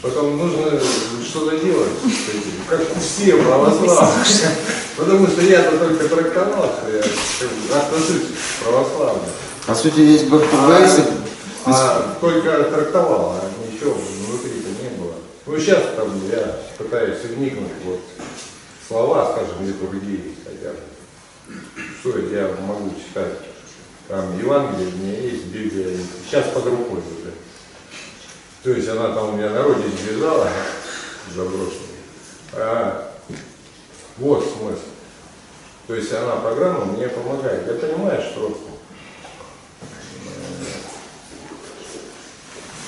[0.01, 0.79] Потом нужно
[1.25, 4.25] что-то делать с этим, как все православные.
[4.95, 9.29] Потому что я-то только трактовал, что я отношусь к православным.
[9.67, 11.05] По сути, есть бэк-то-бейсик.
[11.65, 15.15] А только трактовал, а ничего внутри-то не было.
[15.45, 17.99] Ну сейчас там я пытаюсь вникнуть вот
[18.87, 20.79] слова, скажем, литургии хотя бы.
[21.99, 23.33] Что я могу читать?
[24.07, 25.97] Там Евангелие у меня есть, Библия.
[26.25, 27.01] Сейчас под рукой.
[28.63, 30.49] То есть она там у меня на родине лежала,
[31.33, 31.79] заброшенная.
[32.53, 33.13] А,
[34.17, 34.81] вот смысл.
[35.87, 37.67] То есть она, программа мне помогает.
[37.67, 38.55] Я понимаю, что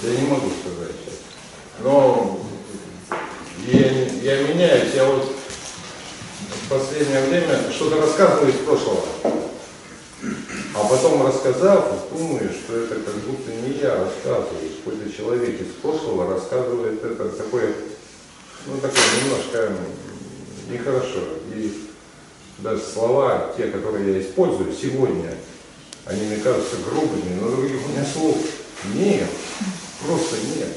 [0.04, 1.20] Я не могу сказать сейчас.
[1.80, 2.40] Но
[3.68, 3.88] я,
[4.24, 5.32] я меняюсь, я вот
[6.50, 9.04] в последнее время что-то рассказываю из прошлого.
[10.76, 16.32] А потом рассказав, думаю, что это как будто не я рассказываю, какой-то человек из прошлого
[16.32, 17.74] рассказывает это такое,
[18.68, 19.74] ну такое немножко
[20.70, 21.22] нехорошо.
[21.56, 21.88] И
[22.60, 25.36] даже слова, те, которые я использую сегодня,
[26.06, 28.38] они мне кажутся грубыми, но других у меня слов
[28.94, 29.30] нет,
[30.06, 30.70] просто нет.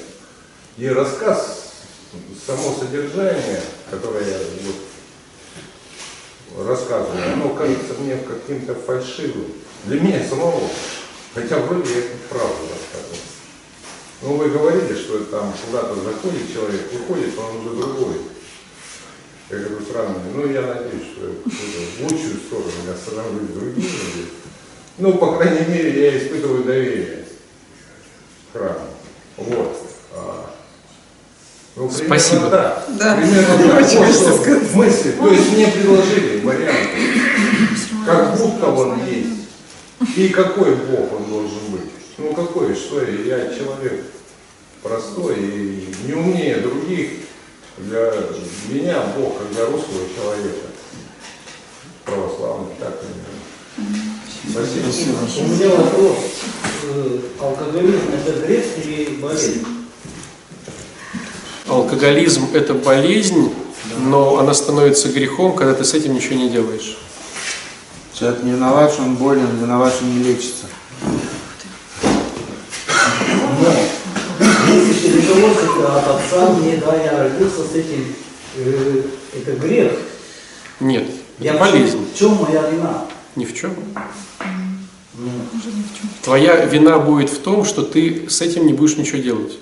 [0.79, 1.73] И рассказ,
[2.47, 4.77] само содержание, которое я вот
[6.57, 9.47] рассказываю, оно кажется мне каким-то фальшивым.
[9.85, 10.69] Для меня самого.
[11.35, 13.21] Хотя вроде я это правду рассказываю.
[14.23, 18.17] Ну, вы говорили, что там куда-то заходит человек, выходит, он уже другой.
[19.51, 20.23] Я говорю, странно.
[20.33, 23.91] Ну, я надеюсь, что в лучшую сторону я становлюсь другим.
[24.97, 27.27] Ну, по крайней мере, я испытываю доверие
[28.53, 28.89] к храму.
[29.37, 29.77] Вот.
[31.77, 32.51] Ну, примерно Спасибо.
[32.51, 32.85] так.
[32.99, 33.17] Да.
[33.17, 33.83] Примерно так.
[33.83, 34.75] Очень что сказать.
[34.75, 35.11] мысли.
[35.13, 37.21] То есть мне предложили варианты,
[38.07, 39.49] как будто он есть.
[40.17, 41.91] И какой Бог он должен быть.
[42.19, 44.05] Ну какой, что я, я человек
[44.83, 47.11] простой и не умнее других.
[47.77, 48.13] Для
[48.69, 50.69] меня Бог, как для русского человека,
[52.05, 54.15] православный, так примерно.
[54.49, 55.17] Спасибо.
[55.41, 56.17] У меня вопрос.
[56.85, 59.67] Э, Алкоголизм это грех или болезнь?
[61.75, 63.53] Алкоголизм– это болезнь,
[63.99, 66.97] но она становится грехом, когда ты с этим ничего не делаешь.
[68.17, 70.67] Человек не виноват, что он болен, виноват, что не лечится.
[74.69, 78.15] Если кровь от отца мне, да, я родился с этим,
[79.35, 79.93] это грех.
[80.79, 81.09] Нет,
[81.41, 82.07] Я это болезнь.
[82.15, 83.05] В чем моя вина?
[83.35, 83.75] Ни в чем.
[86.23, 89.59] Твоя вина будет в том, что ты с этим не будешь ничего делать.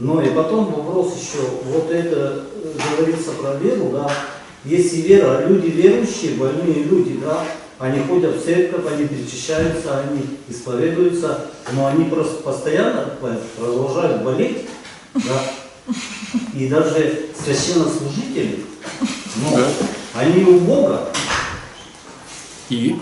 [0.00, 4.10] Ну и потом вопрос еще, вот это э, говорится про веру, да,
[4.64, 7.44] если вера, люди верующие, больные люди, да,
[7.78, 13.10] они ходят в церковь, они причащаются, они исповедуются, но они просто постоянно
[13.58, 14.68] продолжают болеть,
[15.12, 15.92] да,
[16.54, 18.60] и даже священнослужители,
[19.36, 19.66] ну, Да.
[20.14, 21.08] они у Бога,
[22.70, 22.96] И,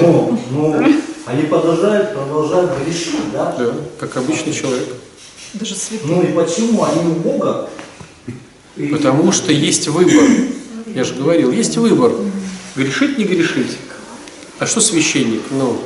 [0.00, 0.86] Ну, но, но
[1.26, 4.86] они продолжают, продолжают грешить, да, да, как обычный человек.
[5.54, 6.14] Даже святые.
[6.14, 7.68] ну и почему они у Бога?
[8.76, 10.24] И- Потому что есть выбор.
[10.94, 12.12] Я же говорил, есть выбор.
[12.76, 13.76] Грешить, не грешить.
[14.58, 15.42] А что священник?
[15.50, 15.80] Ну,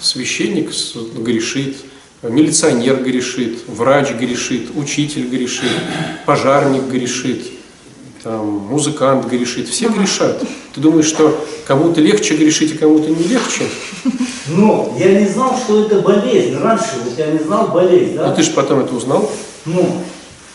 [0.00, 0.70] священник
[1.18, 1.76] грешит,
[2.22, 5.70] милиционер грешит, врач грешит, учитель грешит,
[6.26, 7.46] пожарник грешит,
[8.22, 9.68] там, музыкант грешит.
[9.68, 10.42] Все грешат.
[10.74, 13.64] Ты думаешь, что кому-то легче грешить, а кому-то не легче?
[14.48, 16.56] Но я не знал, что это болезнь.
[16.56, 18.28] Раньше вот я не знал болезнь, да?
[18.28, 19.30] Ну ты же потом это узнал.
[19.66, 20.02] Ну,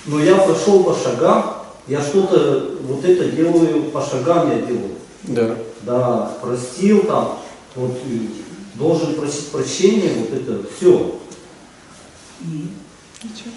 [0.05, 1.57] но я пошел по шагам,
[1.87, 4.95] я что-то вот это делаю, по шагам я делаю.
[5.23, 5.55] Да.
[5.83, 7.39] Да, простил там,
[7.75, 8.29] вот и
[8.75, 11.15] должен просить прощения, вот это все.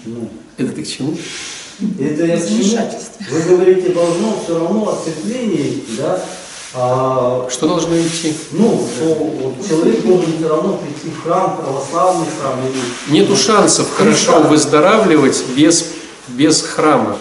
[0.05, 1.17] Ну, Это ты к чему?
[1.79, 2.37] Это я.
[3.29, 6.23] Вы говорите, должно все равно отцепление идти, да?
[6.73, 8.35] А, Что должно идти?
[8.51, 13.89] ну, что вот человек должен все равно прийти в храм, православный храм или Нету шансов
[13.95, 15.85] хорошо выздоравливать без,
[16.27, 17.17] без храма,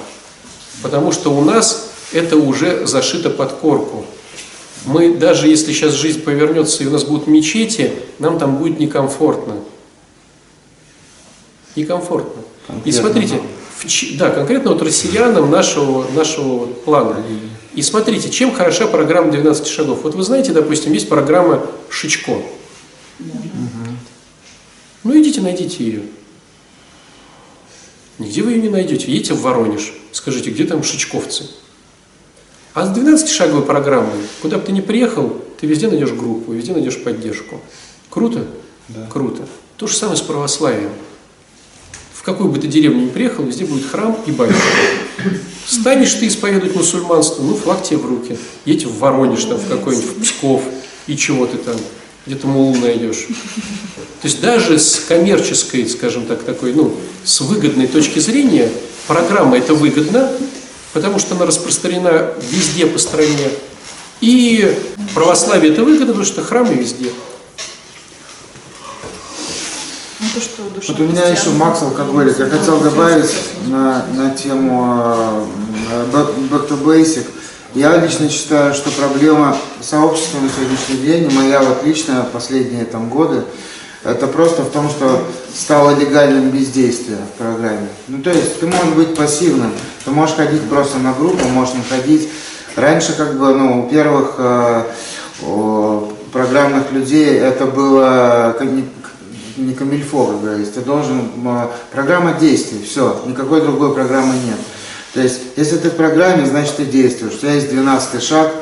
[0.83, 4.05] потому что у нас это уже зашито под корку.
[4.85, 9.55] Мы, даже если сейчас жизнь повернется и у нас будут мечети, нам там будет некомфортно.
[11.77, 12.43] Некомфортно.
[12.85, 13.41] И смотрите,
[13.79, 17.17] в да, конкретно вот россиянам нашего, нашего плана.
[17.75, 20.01] И смотрите, чем хороша программа 12 шагов.
[20.03, 22.43] Вот вы знаете, допустим, есть программа Шичко.
[25.05, 26.03] Ну идите, найдите ее.
[28.19, 29.13] Нигде вы ее не найдете.
[29.13, 31.51] Едете в Воронеж, скажите, где там шичковцы?
[32.73, 37.03] А с 12-шаговой программой, куда бы ты ни приехал, ты везде найдешь группу, везде найдешь
[37.03, 37.61] поддержку.
[38.11, 38.47] Круто?
[38.89, 39.07] Да.
[39.11, 39.47] Круто.
[39.77, 40.91] То же самое с православием.
[42.27, 44.61] Какую бы ты деревню ни приехал, везде будет храм и батюшка.
[45.65, 48.37] Станешь ты исповедовать мусульманство, ну, флаг тебе в руки.
[48.65, 50.65] Едь в Воронеж, там, в какой-нибудь, в Псков,
[51.07, 51.77] и чего ты там,
[52.27, 53.29] где-то мулу найдешь.
[54.23, 58.73] То есть даже с коммерческой, скажем так, такой, ну, с выгодной точки зрения,
[59.07, 60.33] программа это выгодна,
[60.95, 63.51] потому что она распространена везде по стране.
[64.21, 64.77] И
[65.15, 67.13] православие это выгодно, потому что храмы везде.
[70.37, 71.49] То, что душа Вот у меня еще.
[71.53, 72.39] Макс алкоголик.
[72.39, 73.35] Я хотел добавить
[73.69, 74.95] на, на тему
[75.91, 77.25] э, back, to basic.
[77.75, 83.45] Я лично считаю, что проблема сообщества на сегодняшний день, моя вот личная последние там годы,
[84.05, 85.25] это просто в том, что
[85.55, 87.89] стало легальным бездействие в программе.
[88.09, 89.73] Ну, то есть ты можешь быть пассивным,
[90.05, 92.29] ты можешь ходить просто на группу, можешь не ходить.
[92.77, 94.83] Раньше, как бы, ну, у первых э,
[95.45, 98.55] о, программных людей это было
[99.57, 100.75] не, камильфо, как говорится.
[100.75, 101.19] Ты должен...
[101.45, 104.59] м, Программа действий, все, никакой другой программы нет.
[105.15, 107.35] То есть, если ты в программе, значит ты действуешь.
[107.35, 108.53] У тебя есть 12 шаг,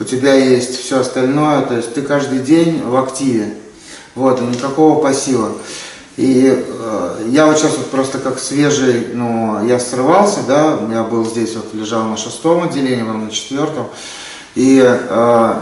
[0.00, 3.54] у тебя есть все остальное, то есть ты каждый день в активе.
[4.14, 5.52] Вот, и никакого пассива.
[6.16, 11.24] И э, я вот сейчас вот просто как свежий, ну, я срывался, да, я был
[11.24, 13.86] здесь, вот лежал на шестом отделении, потом на четвертом.
[14.58, 15.54] И э,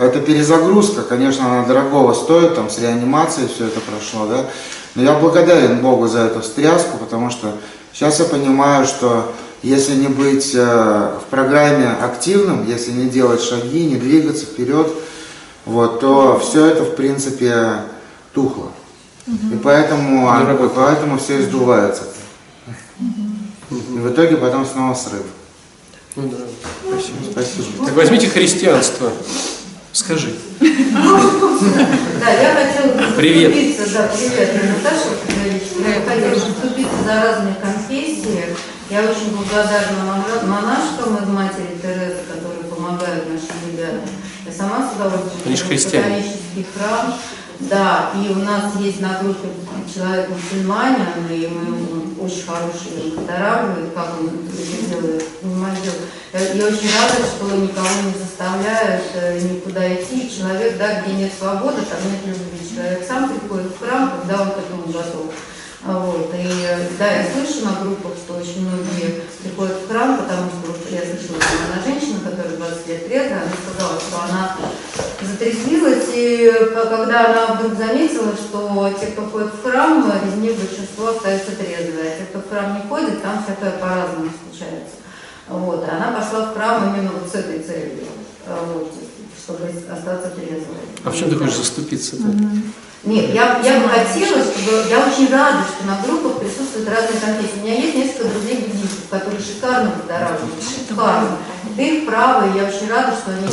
[0.00, 4.46] это перезагрузка, конечно, она дорогого стоит, там с реанимацией все это прошло, да.
[4.94, 7.52] Но я благодарен Богу за эту встряску, потому что
[7.92, 9.30] сейчас я понимаю, что
[9.62, 14.90] если не быть э, в программе активным, если не делать шаги, не двигаться вперед,
[15.66, 17.82] вот, то все это, в принципе,
[18.32, 18.72] тухло.
[19.26, 22.04] И поэтому, а, поэтому все издувается.
[22.98, 25.26] И в итоге потом снова срыв.
[26.16, 26.38] Ну да.
[27.30, 27.86] Спасибо.
[27.86, 29.12] Так возьмите христианство.
[29.92, 30.34] Скажи.
[30.60, 30.66] Да,
[32.30, 33.52] я хотела бы Привет.
[33.92, 35.08] да, привет, Наташа
[36.06, 38.44] хотела бы заступиться за разные конфессии.
[38.88, 44.00] Я очень благодарна мона- монашкам из матери Терезы, которые помогают нашим ребятам.
[44.46, 46.04] Я сама с удовольствием Они ж хожу в христиане.
[46.04, 47.14] католический храм.
[47.68, 49.48] Да, и у нас есть на группе
[49.92, 55.24] человек мусульманин, и мы очень хорошие фотографии, как он это делает.
[56.32, 60.30] Я, я очень рада, что никого не заставляют э, никуда идти.
[60.30, 62.74] Человек, да, где нет свободы, там нет любви.
[62.74, 65.34] Человек сам приходит в храм, когда он к этому готов.
[65.82, 66.30] А Вот.
[66.34, 66.46] И
[66.98, 71.00] да, я слышу на группах, что очень многие приходят в храм, потому что вот я
[71.00, 74.56] слышала, что одна женщина, которая 20 лет трезвая, она сказала, что она
[75.22, 81.08] затрезвилась, и когда она вдруг заметила, что те, кто ходит в храм, из них большинство
[81.08, 84.96] остаются трезвые, а те, кто в храм не ходит, там всякое по-разному случается.
[85.48, 85.82] Вот.
[85.86, 88.04] И она пошла в храм именно вот с этой целью,
[88.46, 88.92] а, вот,
[89.42, 90.76] чтобы остаться трезвой.
[91.04, 92.22] А в чем ты хочешь заступиться-то?
[93.02, 94.84] Нет, я, я бы хотела, чтобы...
[94.90, 97.60] Я очень рада, что на группах присутствуют разные конфессии.
[97.60, 100.60] У меня есть несколько друзей буддистов, которые шикарно подораживают.
[100.60, 101.38] Шикарно.
[101.72, 103.46] Это их право, и я очень рада, что они...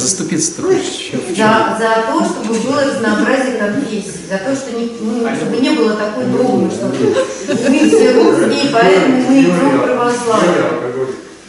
[1.13, 1.37] В чем?
[1.37, 5.93] За, за то, чтобы было разнообразие конфессий, за то, что не, ну, чтобы не было
[5.93, 10.55] такой догмы, что мы все русские, поэтому мы идем в православие.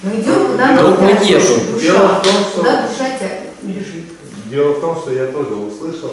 [0.04, 1.80] Мы идем куда нам тянет душа.
[1.82, 4.04] Дело в том, что- Куда душа тебя лежит.
[4.48, 6.12] Дело в том, что я тоже услышал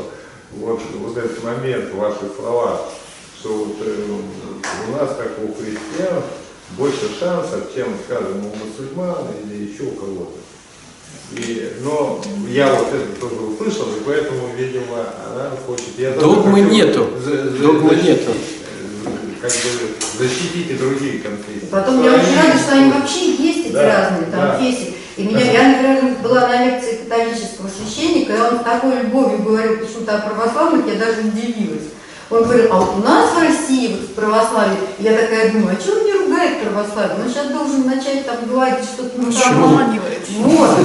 [0.54, 2.82] вот, вот этот момент, ваши слова,
[3.40, 4.06] что вот, э,
[4.88, 6.22] у нас, как у христиан,
[6.72, 10.40] больше шансов, чем, скажем, у мусульман или еще у кого-то.
[11.34, 15.98] И, но я вот это тоже услышал, и поэтому, видимо, она хочет...
[15.98, 17.08] Я Догмы хочу нету.
[17.24, 18.32] за- за- Догмы защитить, нету.
[18.32, 21.68] э, Как бы защитить и другие конфессии.
[21.72, 24.52] Потом я очень рада, что они вообще есть, эти Да, разные там да.
[24.58, 24.96] конфессии.
[25.18, 29.78] И меня, я, например, была на лекции католического священника, и он с такой любовью говорил
[29.78, 31.84] почему-то о православных, я даже удивилась.
[32.30, 35.82] Он говорил, а вот у нас в России вот в православии, я такая думаю, а
[35.82, 37.18] что он не ругает православие?
[37.24, 40.28] Он сейчас должен начать там говорить что-то ну, там, Обманывает.
[40.40, 40.80] вот.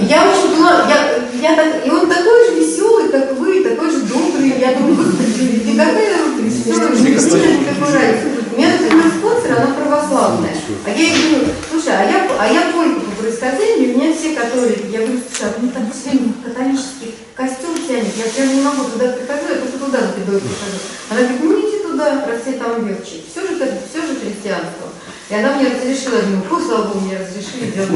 [0.00, 3.90] И Я очень была, я, я так, и он такой же веселый, как вы, такой
[3.90, 4.54] же добрый.
[4.58, 8.41] Я думаю, господи, ты какая ты веселая, не веселая, никакой разницы.
[8.52, 10.54] У меня, например, спонсор, она православная.
[10.84, 14.34] А я ей говорю, слушай, а я, а я полька по происхождению, у меня все
[14.34, 14.92] католики.
[14.92, 18.84] Я говорю, слушай, а мне так все время католический костюм тянет, я прям не могу
[18.84, 20.78] туда прихожу, я только туда тобой прихожу.
[21.08, 23.24] Она говорит, ну иди туда, раз все там верчи.
[23.24, 24.92] Все же, все же христианство.
[25.30, 27.88] И она мне разрешила, я думаю, фу, слава Богу, мне разрешили делать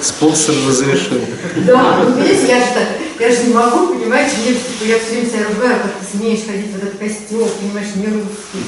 [0.00, 1.20] Спонсор разрешил.
[1.66, 2.88] Да, ну видите, я же так,
[3.18, 6.44] я же не могу, понимаете, мне, типа, я все время себя ругаю, как ты смеешь
[6.46, 8.62] ходить в этот костюм, понимаешь, не русский.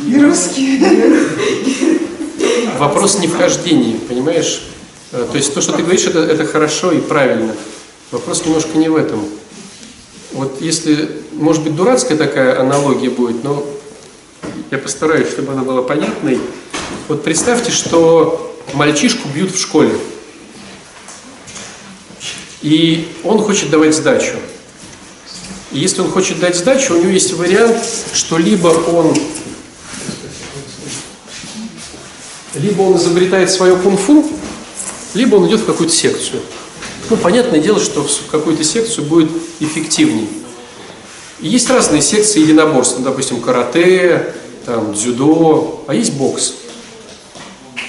[0.00, 1.98] Не русский.
[2.78, 4.62] Вопрос не в хождении, понимаешь?
[5.12, 7.54] Э, То есть то, что ты говоришь, это, это хорошо и правильно.
[8.10, 9.24] Вопрос немножко не в этом.
[10.32, 13.64] Вот если, может быть, дурацкая такая аналогия будет, но
[14.70, 16.40] я постараюсь, чтобы она была понятной.
[17.08, 19.92] Вот представьте, что мальчишку бьют в школе.
[22.62, 24.34] И он хочет давать сдачу.
[25.72, 27.76] И если он хочет дать сдачу, у него есть вариант,
[28.12, 29.16] что либо он
[32.54, 34.26] либо он изобретает свое кунг-фу,
[35.14, 36.42] либо он идет в какую-то секцию.
[37.08, 40.28] Ну, понятное дело, что в какую-то секцию будет эффективнее.
[41.40, 44.34] И есть разные секции единоборств, ну, допустим, карате,
[44.64, 46.54] там, дзюдо, а есть бокс.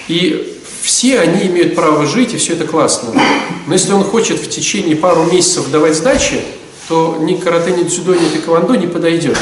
[0.07, 0.52] И
[0.83, 3.13] все они имеют право жить, и все это классно.
[3.67, 6.41] Но если он хочет в течение пару месяцев давать сдачи,
[6.89, 9.37] то ни карате, ни дзюдо, ни тэквондо не подойдет.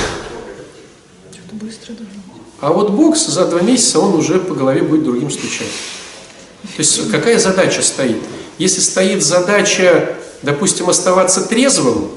[2.60, 5.72] А вот бокс за два месяца он уже по голове будет другим стучать.
[6.76, 8.22] То есть какая задача стоит?
[8.60, 12.12] Если стоит задача, допустим, оставаться трезвым,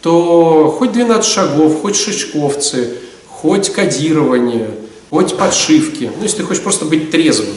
[0.00, 2.94] то хоть 12 шагов, хоть шишковцы,
[3.26, 4.70] хоть кодирование,
[5.10, 6.10] хоть подшивки.
[6.16, 7.54] Ну, если ты хочешь просто быть трезвым.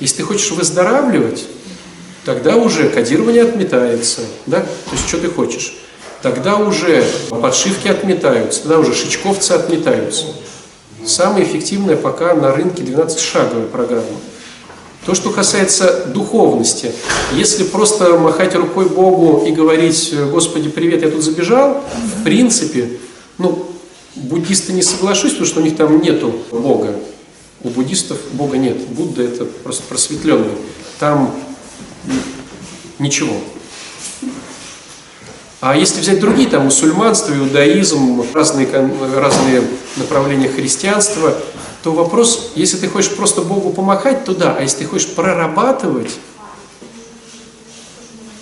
[0.00, 1.46] Если ты хочешь выздоравливать,
[2.24, 4.22] тогда уже кодирование отметается.
[4.46, 4.60] Да?
[4.60, 5.74] То есть, что ты хочешь?
[6.22, 10.26] Тогда уже подшивки отметаются, тогда уже шичковцы отметаются.
[11.06, 14.04] Самая эффективная пока на рынке 12-шаговая программа.
[15.06, 16.92] То, что касается духовности,
[17.32, 21.82] если просто махать рукой Богу и говорить, Господи, привет, я тут забежал,
[22.18, 22.98] в принципе,
[23.38, 23.66] ну,
[24.14, 26.94] буддисты не соглашусь, потому что у них там нету Бога.
[27.62, 28.78] У буддистов Бога нет.
[28.88, 30.56] Будда это просто просветленный.
[30.98, 31.34] Там
[32.98, 33.34] ничего.
[35.60, 38.66] А если взять другие, там мусульманство, иудаизм, разные,
[39.14, 39.62] разные
[39.96, 41.36] направления христианства,
[41.82, 46.12] то вопрос, если ты хочешь просто Богу помахать, то да, а если ты хочешь прорабатывать,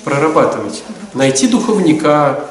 [0.04, 2.50] прорабатывать, найти духовника,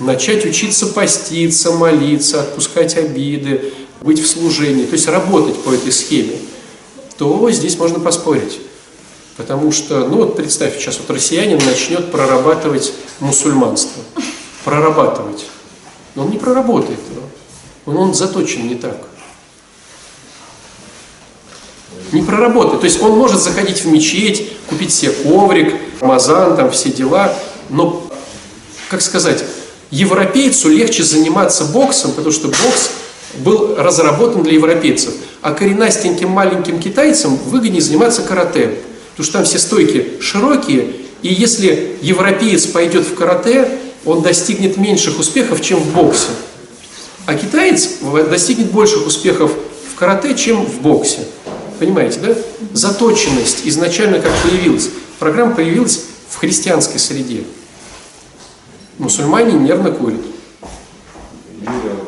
[0.00, 3.72] начать учиться поститься, молиться, отпускать обиды,
[4.02, 6.36] быть в служении, то есть работать по этой схеме,
[7.18, 8.60] то здесь можно поспорить.
[9.36, 14.02] Потому что, ну вот представь, сейчас вот россиянин начнет прорабатывать мусульманство.
[14.64, 15.46] Прорабатывать.
[16.14, 17.22] Но он не проработает его.
[17.86, 18.96] Он, он заточен не так.
[22.12, 22.80] Не проработает.
[22.80, 27.34] То есть он может заходить в мечеть, купить себе коврик, мазан, там все дела.
[27.70, 28.06] Но,
[28.90, 29.42] как сказать,
[29.90, 32.90] европейцу легче заниматься боксом, потому что бокс
[33.38, 35.14] был разработан для европейцев.
[35.40, 38.78] А коренастеньким маленьким китайцам выгоднее заниматься карате.
[39.10, 43.68] Потому что там все стойки широкие, и если европеец пойдет в карате,
[44.04, 46.28] он достигнет меньших успехов, чем в боксе.
[47.26, 49.52] А китаец достигнет больших успехов
[49.92, 51.20] в карате, чем в боксе.
[51.78, 52.34] Понимаете, да?
[52.72, 54.90] Заточенность изначально как появилась.
[55.18, 57.44] Программа появилась в христианской среде.
[58.98, 60.20] Мусульмане нервно курят.
[61.60, 62.01] Юрий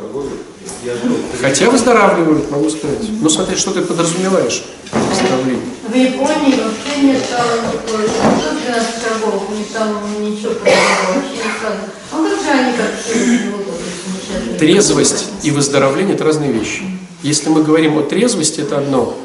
[1.40, 2.98] Хотя выздоравливают, могу сказать.
[3.20, 5.70] Ну смотри, что ты подразумеваешь под выздоровлением.
[5.88, 11.36] В Японии вообще нет там такой, ну, 12 шагов, у них там ничего подобного вообще
[11.36, 11.88] не сказано.
[12.12, 14.58] А как же они замечательные?
[14.58, 16.82] Трезвость и выздоровление– это разные вещи.
[17.22, 19.16] Если мы говорим о трезвости, это одно.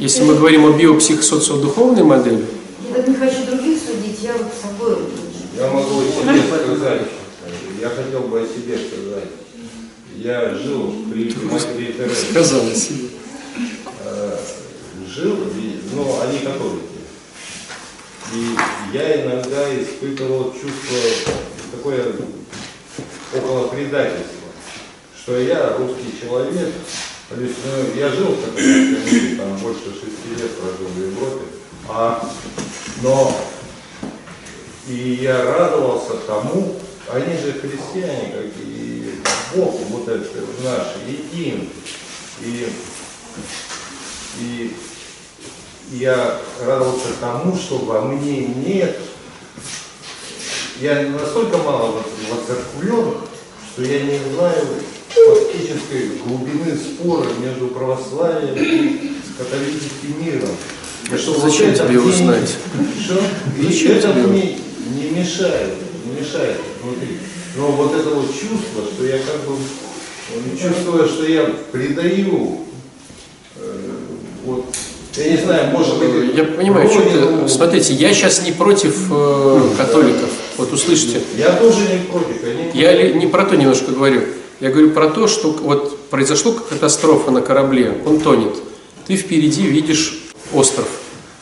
[0.00, 2.44] Если мы говорим о биопсихосоциодуховной модели,
[2.88, 4.96] Я так не хочу других судить, я вот с собой.
[5.56, 7.02] Я могу о себе сказать.
[7.80, 9.37] Я хотел бы о себе сказать.
[10.20, 12.30] Я жил при матери Терезы.
[12.30, 13.08] сказала себе.
[14.04, 14.36] Э,
[15.06, 15.36] Жил,
[15.94, 16.98] но они католики.
[18.34, 18.56] И
[18.92, 20.98] я иногда испытывал чувство
[21.70, 22.04] такое
[23.32, 24.48] около предательства,
[25.16, 26.74] что я русский человек,
[27.28, 31.44] то есть, ну, я жил в католическом мире, там больше шести лет прожил в Европе,
[31.88, 32.28] а,
[33.02, 33.36] но
[34.88, 36.76] и я радовался тому,
[37.10, 38.97] они же христиане, как и
[39.54, 41.68] Бог, вот это наш, един.
[42.40, 42.68] И,
[44.40, 44.76] и
[45.92, 48.98] я радовался тому, что во мне нет.
[50.80, 53.14] Я настолько мало воцерквлен,
[53.72, 54.66] что я не знаю
[55.08, 60.50] фактической глубины спора между православием и католическим миром.
[61.10, 62.56] И что Зачем тебе его знать?
[63.02, 63.20] Что?
[63.58, 64.58] И это мне
[64.90, 67.18] не мешает, не мешает внутри.
[67.58, 69.56] Но вот это вот чувство, что я как бы
[70.32, 71.42] э, чувствую, что я
[71.72, 72.58] предаю,
[73.56, 73.80] э,
[74.44, 74.66] вот,
[75.16, 77.48] я не знаю, может быть, Я понимаю, что ты...
[77.48, 80.30] Смотрите, я сейчас не против э, католиков.
[80.56, 81.20] Вот услышите.
[81.36, 84.22] Я тоже не против, Я ли- не про то немножко говорю.
[84.60, 88.54] Я говорю про то, что вот произошла катастрофа на корабле, он тонет.
[89.08, 90.20] Ты впереди видишь
[90.52, 90.86] остров.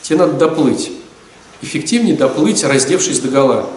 [0.01, 0.91] Тебе надо доплыть.
[1.61, 3.69] Эффективнее доплыть, раздевшись до гола.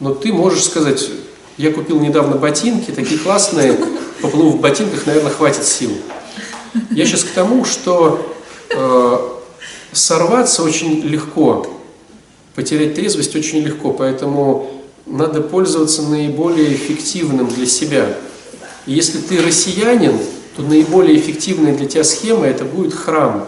[0.00, 1.08] Но ты можешь сказать,
[1.56, 3.78] я купил недавно ботинки, такие классные,
[4.20, 5.90] поплыву в ботинках, наверное, хватит сил.
[6.90, 8.34] Я сейчас к тому, что
[8.70, 9.18] э,
[9.92, 11.66] сорваться очень легко,
[12.54, 14.70] потерять трезвость очень легко, поэтому
[15.06, 18.16] надо пользоваться наиболее эффективным для себя.
[18.86, 20.18] И если ты россиянин,
[20.56, 23.46] то наиболее эффективная для тебя схема это будет храм.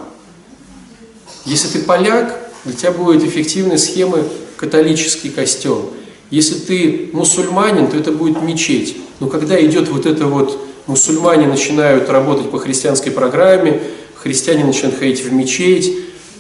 [1.45, 4.19] Если ты поляк, для тебя будет эффективной схема
[4.57, 5.91] католический костел.
[6.31, 8.97] Если ты мусульманин, то это будет мечеть.
[9.21, 13.81] Но когда идет вот это вот, мусульмане начинают работать по христианской программе,
[14.15, 15.93] христиане начинают ходить в мечеть,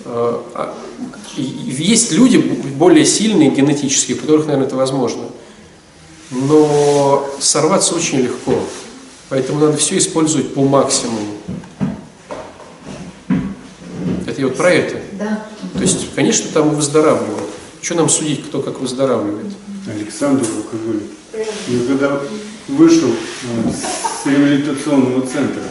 [0.05, 0.74] э, а,
[1.37, 5.24] есть люди более сильные генетически, у которых, наверное, это возможно.
[6.30, 8.59] Но сорваться очень легко.
[9.28, 11.35] Поэтому надо все использовать по максимуму.
[14.26, 15.01] Это я вот про это.
[15.12, 15.47] Да.
[15.74, 17.51] То есть, конечно, там выздоравливают.
[17.82, 19.53] Что нам судить, кто как выздоравливает?
[19.87, 21.11] Александр алкоголик.
[21.68, 22.20] Я когда
[22.68, 25.62] вышел э, с реабилитационного центра,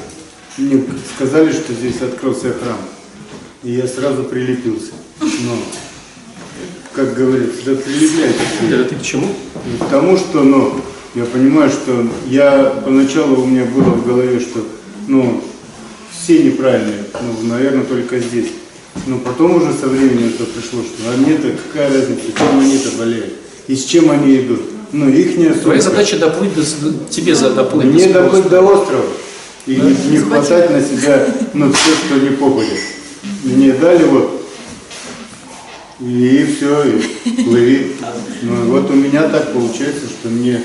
[0.57, 0.83] мне
[1.15, 2.77] сказали, что здесь открылся храм.
[3.63, 4.91] И я сразу прилепился.
[5.19, 5.57] Но,
[6.93, 8.39] как говорится, да прилепляйте.
[8.69, 9.27] Это ты к чему?
[9.79, 10.79] К тому, что, ну,
[11.15, 14.63] я понимаю, что я поначалу у меня было в голове, что,
[15.07, 15.43] ну,
[16.11, 18.51] все неправильные, ну, наверное, только здесь.
[19.07, 23.42] Но потом уже со временем это пришло, что а мне-то какая разница, чем они-то болеют
[23.67, 24.61] и с чем они идут.
[24.91, 26.63] Ну, их не Твоя задача доплыть, до,
[27.09, 27.87] тебе за доплыть.
[27.87, 29.05] Мне до доплыть до острова
[29.65, 32.79] и не, не хватать на себя, ну, все, что не попадет.
[33.43, 34.43] Мне дали вот,
[35.99, 37.95] и все, и плыви.
[38.41, 40.61] Ну, вот у меня так получается, что мне,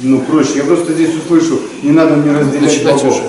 [0.00, 0.56] ну, проще.
[0.56, 3.22] Я просто здесь услышу, не надо мне разделять богов.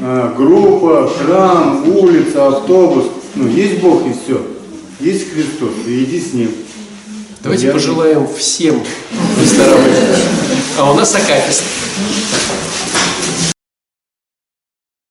[0.00, 3.06] А, группа, храм, улица, автобус.
[3.34, 4.40] Ну, есть Бог и все.
[5.00, 6.50] Есть Христос, и иди с Ним.
[7.42, 8.80] Давайте пожелаем всем
[9.36, 10.16] выздоровления.
[10.78, 11.64] А у нас акафист.